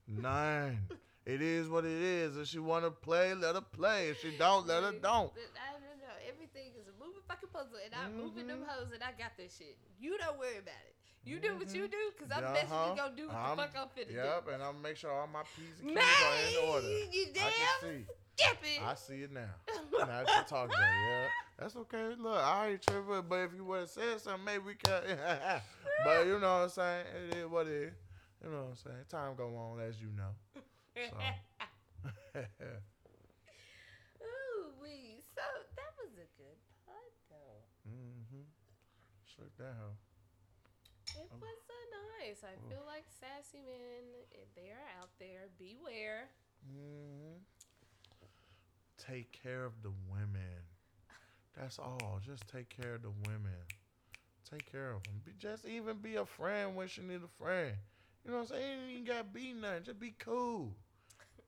[0.08, 0.80] Nine.
[1.28, 2.38] It is what it is.
[2.38, 4.07] If she want to play, let her play.
[4.09, 5.28] If she don't, let her don't.
[5.36, 6.15] But I don't know.
[6.25, 8.67] Everything is a moving fucking puzzle, and I'm moving them Mhm.
[8.67, 9.75] hoes, and I got this shit.
[9.99, 10.95] You don't worry about it.
[11.25, 12.53] You do what you do, cause I'm Uh-huh.
[12.53, 15.28] definitely gonna do what I'm- the fuck I'm finna Yep, and I'm make sure all
[15.28, 15.95] my P's and do.
[15.95, 16.88] Q's are in order.
[16.88, 18.07] You I damn can see.
[18.38, 18.84] skipping.
[18.86, 19.53] I see it now.
[19.99, 21.30] Now that you talk about it, yeah.
[21.57, 22.15] That's okay.
[22.15, 25.03] Look, I ain't tripping, but if you would have said something, maybe we could.
[26.05, 27.05] but you know what I'm saying?
[27.07, 27.93] It is what it is.
[28.41, 29.05] You know what I'm saying?
[29.09, 30.34] Time go on, as you know.
[31.10, 31.18] So.
[34.22, 35.24] Ooh, wee.
[35.36, 35.41] So
[35.76, 37.64] that was a good pod, though.
[37.88, 38.43] mm-hmm.
[39.26, 39.98] Shook that hoe.
[41.16, 41.74] It Um, was so
[42.22, 42.43] nice.
[42.43, 45.50] I feel like sassy men, if they are out there.
[45.58, 46.30] Beware.
[46.66, 47.38] hmm
[48.98, 50.64] Take care of the women.
[51.58, 52.20] That's all.
[52.26, 53.54] Just take care of the women.
[54.50, 55.22] Take care of them.
[55.26, 57.76] Be, just even be a friend when she need a friend.
[58.26, 58.89] You know what I'm saying?
[58.89, 59.84] You ain't got to be nothing.
[59.84, 60.76] Just be cool.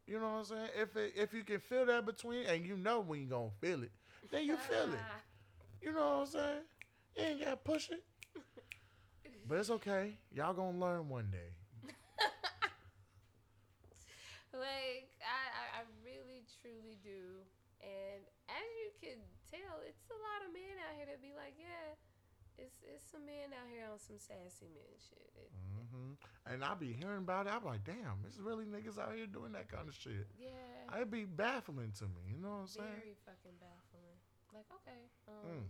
[0.09, 0.69] You know what I'm saying?
[0.75, 3.83] If it, if you can feel that between, and you know when you gonna feel
[3.83, 3.91] it,
[4.31, 4.99] then you feel it.
[5.81, 6.67] You know what I'm saying?
[7.15, 8.03] You ain't gotta push it.
[9.47, 10.19] But it's okay.
[10.29, 11.55] Y'all gonna learn one day.
[14.51, 17.39] like I, I, I really truly do.
[17.79, 18.19] And
[18.51, 21.95] as you can tell, it's a lot of men out here that be like, yeah,
[22.61, 25.29] it's it's some men out here on some sassy men shit.
[25.35, 25.49] It,
[25.91, 26.13] hmm
[26.45, 27.53] And I be hearing about it.
[27.53, 30.27] I be like, damn, it's really niggas out here doing that kind of shit.
[30.39, 32.35] yeah, It'd be baffling to me.
[32.35, 32.87] You know what I'm saying?
[32.99, 34.17] very fucking baffling.
[34.53, 35.65] Like, okay, um, Mm.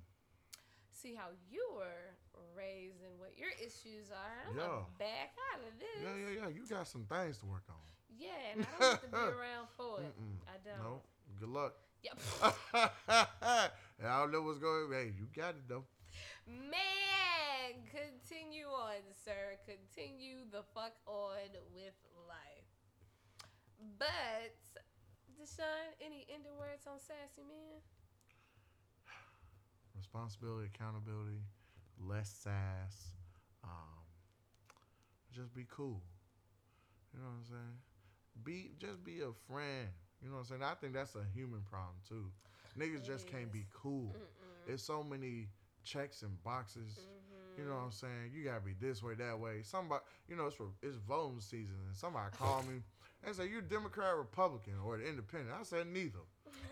[0.92, 2.16] see how you were
[2.56, 4.50] raised and what your issues are.
[4.50, 4.84] I'm Yeah.
[4.98, 6.00] back out of this.
[6.04, 6.48] Yeah, yeah, yeah.
[6.50, 7.76] You got some things to work on.
[8.18, 10.12] Yeah, and I don't have to be around for it.
[10.16, 10.40] Mm-mm.
[10.48, 10.80] I don't.
[10.84, 11.02] No.
[11.40, 11.74] Good luck.
[12.04, 12.18] Yep.
[12.74, 13.70] I
[14.00, 14.92] don't know what's going.
[14.92, 15.84] Hey, you got it though.
[16.48, 19.58] Man, continue on, sir.
[19.66, 21.94] Continue the fuck on with
[22.28, 22.70] life.
[23.98, 24.56] But,
[25.40, 27.80] Deshawn, any ending words on Sassy Man?
[29.96, 31.44] Responsibility, accountability,
[32.00, 33.16] less sass.
[33.64, 34.04] Um,
[35.34, 36.02] just be cool.
[37.14, 37.78] You know what I'm saying?
[38.44, 39.88] Be just be a friend.
[40.22, 40.64] You know what I'm saying?
[40.64, 42.32] I think that's a human problem too.
[42.78, 44.16] Niggas It just can't be cool.
[44.16, 44.74] Mm-mm.
[44.74, 45.48] It's so many
[45.84, 47.00] checks and boxes.
[47.58, 48.32] You know what I'm saying?
[48.34, 49.62] You gotta be this way, that way.
[49.64, 52.82] Somebody, you know, it's for, it's voting season, and somebody called me
[53.26, 56.20] and said, "You Democrat, Republican, or the Independent?" I said, "Neither."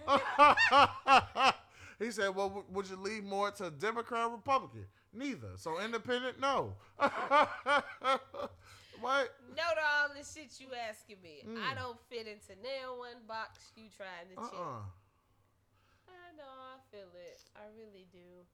[2.00, 5.58] he said, "Well, w- would you lean more to Democrat, or Republican?" Neither.
[5.58, 6.76] So Independent, no.
[9.02, 9.34] what?
[9.56, 11.44] No to all the shit you asking me.
[11.46, 11.58] Mm.
[11.70, 14.60] I don't fit into nail one box you trying to Uh check.
[16.08, 17.40] I know, I feel it.
[17.56, 18.46] I really do.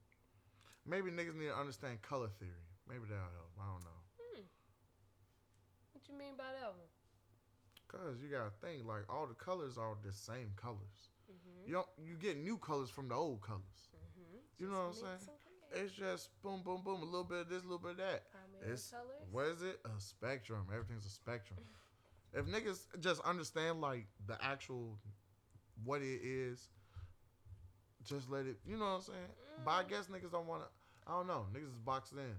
[0.86, 2.67] Maybe niggas need to understand color theory.
[2.88, 3.51] Maybe that'll help.
[3.55, 3.99] I don't know.
[4.19, 4.43] Hmm.
[5.93, 6.91] What you mean by that one?
[7.88, 11.13] Cause you gotta think like all the colors are the same colors.
[11.29, 11.69] Mm-hmm.
[11.69, 13.93] You don't you get new colors from the old colors.
[13.93, 14.41] Mm-hmm.
[14.57, 15.29] You know what I'm saying?
[15.75, 18.23] It's just boom, boom, boom, a little bit of this, a little bit of that.
[18.65, 19.29] It's colors.
[19.31, 19.79] what is it?
[19.86, 20.65] A spectrum.
[20.71, 21.59] Everything's a spectrum.
[22.34, 24.97] if niggas just understand like the actual
[25.84, 26.69] what it is,
[28.05, 28.57] just let it.
[28.65, 29.34] You know what I'm saying?
[29.66, 29.89] But I Mm.
[29.89, 30.68] guess niggas don't want to.
[31.08, 31.45] I don't know.
[31.54, 32.36] Niggas is boxed in.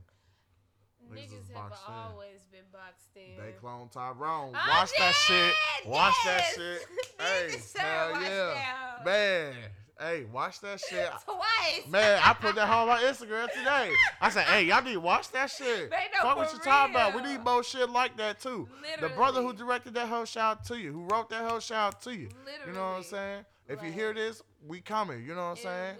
[1.12, 1.94] Niggas Niggas have boxed in.
[1.94, 3.36] always been boxed in.
[3.36, 4.54] They Cloned Tyrone.
[4.54, 5.54] Oh, Watch that shit.
[5.54, 6.86] yes, Watch that shit.
[7.20, 9.04] Hey, hell watch yeah, that.
[9.04, 9.54] man.
[10.00, 11.08] Hey, watch that shit.
[11.24, 11.86] Twice.
[11.88, 13.92] Man, I put that on my Instagram today.
[14.20, 15.92] I said, "Hey, y'all need to watch that shit.
[16.20, 17.14] Fuck what you talking about.
[17.14, 18.68] We need more shit like that too.
[19.00, 21.94] The brother who directed that whole shout out to you, who wrote that whole shout
[21.94, 22.28] out to you.
[22.44, 22.66] Literally.
[22.66, 23.44] You know what I'm saying?
[23.68, 25.22] If you hear this, we coming.
[25.24, 25.96] You know what I'm saying?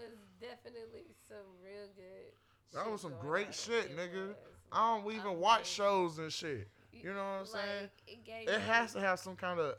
[0.49, 2.33] Definitely some real good.
[2.73, 4.29] That was some great shit, nigga.
[4.29, 4.37] was.
[4.73, 6.69] I don't even I'm watch like- shows and shit.
[6.93, 7.91] You know what I'm saying?
[8.07, 9.75] It, It has to have some kind of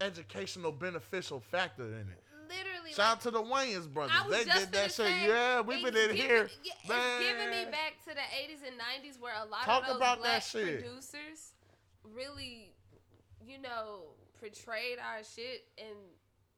[0.00, 2.22] educational beneficial factor in it.
[2.48, 2.92] literally.
[2.92, 4.16] Shout out to the Wayans brothers.
[4.30, 5.10] They did that shit.
[5.26, 6.48] yeah, we've been in here.
[6.64, 9.88] yeah, It's giving me back to the 80s and 90s where a lot Talk of
[9.88, 10.80] those about that black shit.
[10.80, 11.52] producers
[12.14, 12.72] really,
[13.46, 14.02] you know,
[14.40, 15.64] portrayed our shit.
[15.78, 15.96] And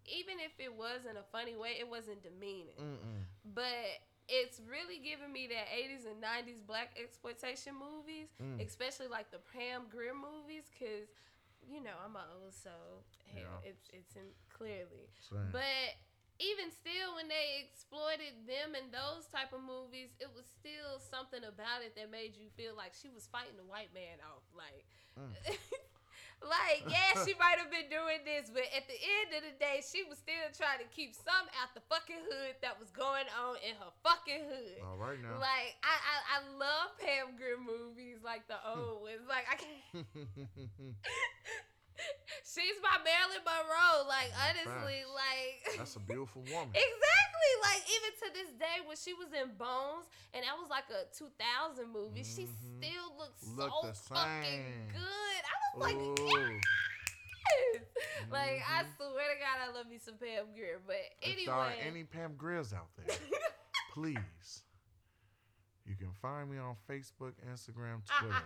[0.07, 2.75] even if it was in a funny way, it wasn't demeaning.
[2.81, 3.20] Mm-mm.
[3.55, 3.99] But
[4.29, 8.61] it's really giving me that 80s and 90s black exploitation movies, Mm.
[8.65, 11.11] especially like the Pam Grier movies, because,
[11.67, 12.71] you know, I'm old so
[13.35, 13.43] Yeah.
[13.65, 15.11] it's, it's in clearly.
[15.19, 15.51] Same.
[15.51, 15.99] But
[16.39, 21.43] even still, when they exploited them and those type of movies, it was still something
[21.45, 24.47] about it that made you feel like she was fighting the white man off.
[24.55, 24.87] Like,
[25.19, 25.35] Mm.
[26.45, 29.85] like yeah, she might have been doing this, but at the end of the day,
[29.85, 33.61] she was still trying to keep some out the fucking hood that was going on
[33.61, 34.81] in her fucking hood.
[34.85, 35.37] All right now.
[35.37, 39.29] Like I, I, I love Pam Grier movies, like the old ones.
[39.29, 40.07] Like I can't.
[42.45, 44.07] She's my Marilyn Monroe.
[44.09, 45.15] Like honestly, Facts.
[45.15, 46.73] like That's a beautiful woman.
[46.75, 47.53] exactly.
[47.63, 51.07] Like even to this day, when she was in Bones, and that was like a
[51.15, 52.57] 2000 movie, she Mhm.
[52.79, 55.41] still looks Look so fucking good.
[55.45, 56.61] I was like, yes.
[58.31, 58.97] Like I Mhm.
[58.97, 60.81] swear to God, I love me some Pam Grier.
[60.87, 63.17] But If there are any Pam Grills out there,
[63.93, 64.63] please,
[65.85, 68.43] you can find me on Facebook, Instagram, Twitter.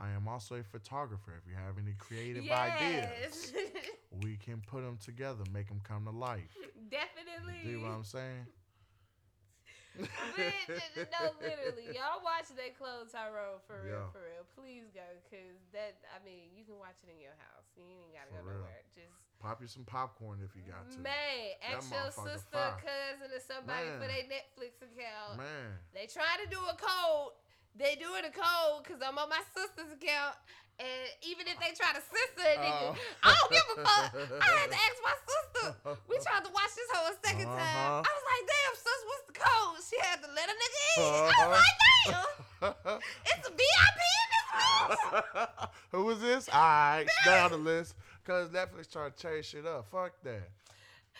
[0.00, 1.36] I am also a photographer.
[1.36, 3.52] If you have any creative ideas,
[4.24, 6.56] we can put them together, make them come to life.
[6.90, 7.60] definitely.
[7.70, 8.46] Do what I'm saying?
[10.00, 14.14] No, literally, y'all watch They Cloned Tyrone for real, Yeah.
[14.14, 14.46] for real.
[14.56, 17.68] Please go, cause that I mean, you can watch it in your house.
[17.76, 18.64] You ain't gotta For go real.
[18.64, 18.86] nowhere.
[18.94, 21.00] Just Pop you some popcorn if you got to.
[21.00, 22.76] man, That ask your sister, fire.
[22.80, 25.40] cousin, or somebody for their Netflix account.
[25.40, 25.80] Man.
[25.96, 27.32] They try to do a code.
[27.76, 30.36] They doing a code because I'm on my sister's account.
[30.80, 30.88] And
[31.22, 32.96] even if they try to censor a nigga, Oh.
[33.22, 34.14] I don't give a fuck.
[34.40, 35.76] I had to ask my sister.
[36.08, 37.58] We tried to watch this whole second time.
[37.60, 38.00] Uh-huh.
[38.00, 39.76] I was like, damn, sis, what's the code?
[39.88, 41.02] She had to let a nigga in.
[41.04, 41.48] I Uh-huh.
[41.48, 45.68] was like, damn, it's a VIP in this house.
[45.92, 46.48] Who is this?
[46.48, 47.94] All right, down the list.
[48.24, 49.86] Cause Netflix trying to change shit up.
[49.90, 50.48] Fuck that.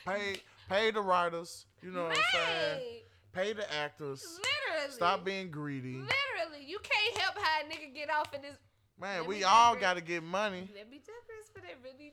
[0.07, 0.37] Pay,
[0.69, 1.67] pay the writers.
[1.83, 3.01] You know what I'm saying?
[3.35, 4.25] Man, Pay the actors.
[4.25, 4.93] literally.
[4.93, 5.95] Stop being greedy.
[5.95, 8.57] Literally, you can't help how a nigga get off in this.
[9.01, 10.69] Man, we all got to get money.
[10.75, 12.13] Let me digress, but they really.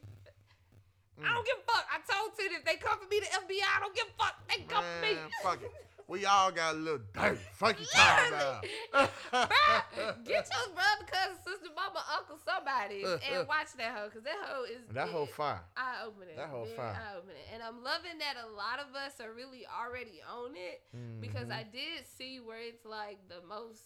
[1.20, 1.26] Mm.
[1.26, 1.86] I don't give a fuck.
[1.92, 4.36] I told you if they come for me, the FBI, I don't give a fuck.
[4.48, 5.16] They come for me.
[5.16, 5.72] Man, fuck it.
[6.08, 7.38] We all got a little dirt.
[7.60, 7.86] Talking
[8.32, 8.64] about.
[8.94, 14.38] Bruh, get your brother, cousin, sister, mama, uncle, somebody, and watch that hoe, cause that
[14.48, 15.62] hoe is that whole fire.
[15.76, 16.36] eye opening.
[16.38, 16.96] that hoe fire.
[16.96, 20.82] Eye opening, and I'm loving that a lot of us are really already on it
[21.20, 21.60] because Mhm.
[21.60, 23.84] I did see where it's like the most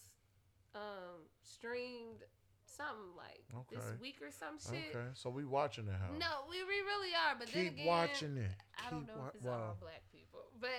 [0.74, 2.22] um streamed
[2.64, 4.94] something like this week or some shit.
[4.94, 6.14] Okay, so we watching it, how?
[6.16, 8.50] No, we, we really are, but then Keep again, watching it.
[8.78, 10.70] I don't Keep know wa- if it's well, all black people, but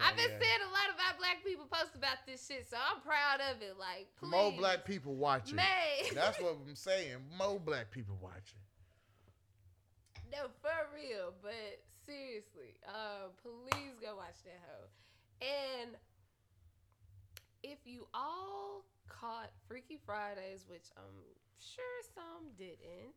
[0.00, 0.40] I've been yeah.
[0.40, 3.60] seeing a lot of our black people post about this shit, so I'm proud of
[3.62, 3.76] it.
[3.78, 4.30] Like, please.
[4.30, 5.56] More black people watching.
[5.56, 6.08] May.
[6.14, 7.16] That's what I'm saying.
[7.36, 8.60] More black people watching.
[10.32, 11.34] No, for real.
[11.42, 14.88] But seriously, uh, please go watch that hoe.
[15.44, 15.90] And
[17.62, 21.20] if you all caught Freaky Fridays, which I'm
[21.60, 21.84] sure
[22.14, 23.12] some didn't,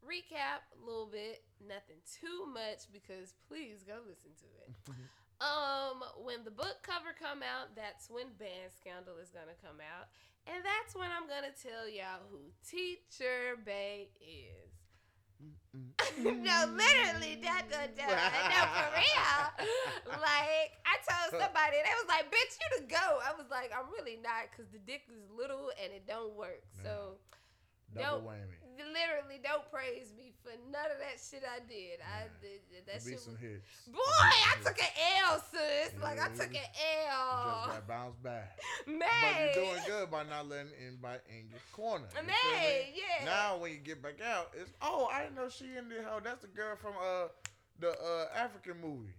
[0.00, 4.96] recap a little bit, nothing too much because please go listen to it.
[5.40, 10.10] um, when the book cover come out, that's when Band Scandal is gonna come out,
[10.46, 14.68] and that's when I'm gonna tell y'all who Teacher Bae is.
[16.18, 19.38] no, literally, that the no, no, for real.
[20.18, 23.86] Like, I told somebody, they was like, "Bitch, you to go." I was like, "I'm
[23.92, 26.66] really not," because the dick is little and it don't work.
[26.82, 27.22] So,
[27.94, 28.57] Double don't whammy.
[28.78, 31.98] Literally don't praise me for none of that shit I did.
[32.00, 33.14] I did that shit.
[33.14, 33.26] Was,
[33.90, 34.94] boy, I took an
[35.26, 35.92] L, sis.
[36.02, 38.58] Like I took an Just L, got bounced back.
[38.86, 39.00] man.
[39.00, 42.06] But you're doing good by not letting anybody in your corner.
[42.14, 43.24] You Man, yeah.
[43.24, 46.20] Now when you get back out, it's oh I didn't know she in the hell.
[46.22, 47.28] That's the girl from uh
[47.80, 49.14] the uh African movie.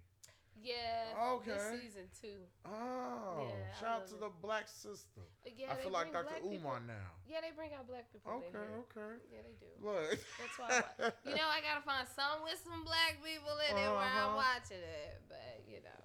[0.64, 1.16] Yeah.
[1.39, 1.51] Okay.
[1.51, 2.39] This season two.
[2.66, 4.20] Oh, Yeah, shout out to it.
[4.22, 5.22] the black sister.
[5.57, 6.36] Yeah, I feel like Dr.
[6.45, 6.93] Umar now.
[7.28, 8.32] Yeah, they bring out black people.
[8.43, 9.12] Okay, okay.
[9.32, 9.70] Yeah, they do.
[9.82, 10.20] Look.
[10.39, 10.70] That's why.
[10.70, 13.97] I wa- you know, I gotta find some with some black people in it where
[14.03, 14.43] I'm Uh-huh.
[14.43, 15.22] watching it.
[15.28, 16.01] But you know,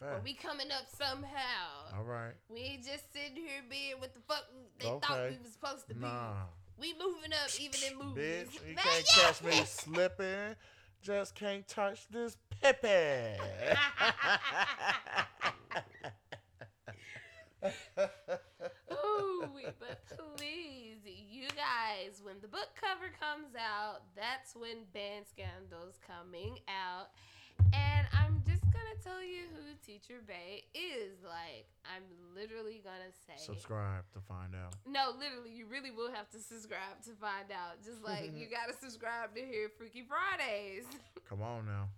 [0.00, 0.24] but Fact.
[0.24, 1.96] we coming up somehow.
[1.96, 2.34] All right.
[2.48, 4.44] We ain't just sitting here being what the fuck
[4.78, 6.00] they thought we was supposed to be.
[6.00, 6.46] Nah.
[6.80, 8.46] We moving up even in movies.
[8.46, 9.22] Bitch, you can't yeah.
[9.26, 10.54] catch me slipping.
[11.02, 13.38] Just can't touch this pepe.
[18.92, 19.48] Ooh,
[19.80, 20.00] but
[20.36, 27.08] please, you guys, when the book cover comes out, that's when Band Scandal's coming out.
[27.74, 31.18] And I'm just gonna tell you who Teacher Bae is.
[31.24, 32.04] Like, I'm
[32.34, 34.74] literally gonna say Subscribe to find out.
[34.86, 37.82] No, literally, you really will have to subscribe to find out.
[37.84, 40.84] Just like you gotta subscribe to hear Freaky Fridays.
[41.28, 41.88] Come on now.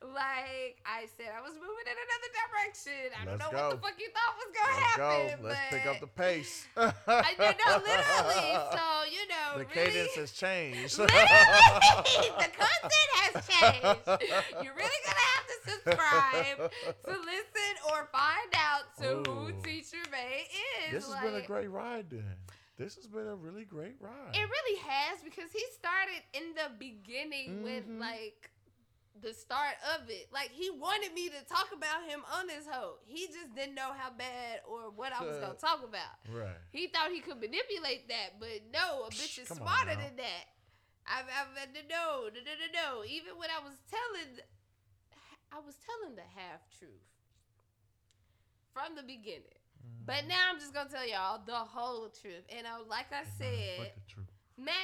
[0.00, 3.10] Like I said, I was moving in another direction.
[3.18, 5.42] I don't Let's know what the fuck you thought was gonna Let's happen.
[5.42, 5.48] go.
[5.48, 6.66] Let's pick up the pace.
[6.76, 8.50] I did know literally.
[8.78, 10.98] So you know, the really, cadence has changed.
[11.02, 14.62] literally, the content has changed.
[14.62, 16.58] You're really gonna have to subscribe
[17.04, 20.46] to listen or find out to who Teacher May
[20.86, 20.92] is.
[20.92, 22.36] this has been a great ride then.
[22.78, 24.30] This has been a really great ride.
[24.34, 27.98] It really has because he started in the beginning with Mhm.
[28.00, 28.50] like
[29.22, 30.28] the start of it.
[30.32, 32.96] Like he wanted me to talk about him on this hoe.
[33.06, 36.16] He just didn't know how bad or what I was gonna talk about.
[36.30, 36.56] right.
[36.70, 40.04] He thought he could manipulate that, but no, a bitch is Come on smarter now.
[40.06, 40.44] than that.
[41.08, 41.52] I've, I've
[41.88, 43.04] no, no, no, no, no.
[43.04, 44.38] Even when I was telling,
[45.52, 47.08] I was telling the half truth
[48.72, 49.56] from the beginning.
[50.04, 50.28] But Mm.
[50.28, 52.44] now I'm just gonna tell y'all the whole truth.
[52.50, 54.26] And uh, like I said, the truth.
[54.58, 54.74] Man,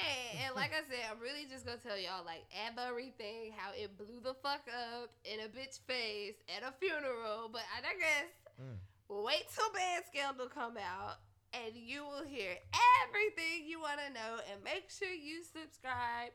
[0.47, 4.23] and like I said, I'm really just gonna tell y'all like everything, how it blew
[4.23, 7.51] the fuck up in a bitch face at a funeral.
[7.51, 8.31] But I digress.
[8.55, 8.79] Mm.
[9.11, 11.19] Wait till Band Scandal come out,
[11.53, 12.55] and you will hear
[13.03, 14.39] everything you want to know.
[14.49, 16.31] And make sure you subscribe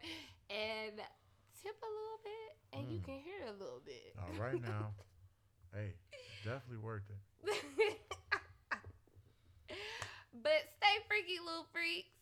[0.53, 1.01] and
[1.64, 3.05] tip a little bit, and you Mm.
[3.09, 4.12] can hear a little bit.
[4.20, 4.93] All right now.
[5.72, 5.97] hey,
[6.45, 7.16] definitely worth it.
[10.45, 12.19] but stay freaky, little freaks.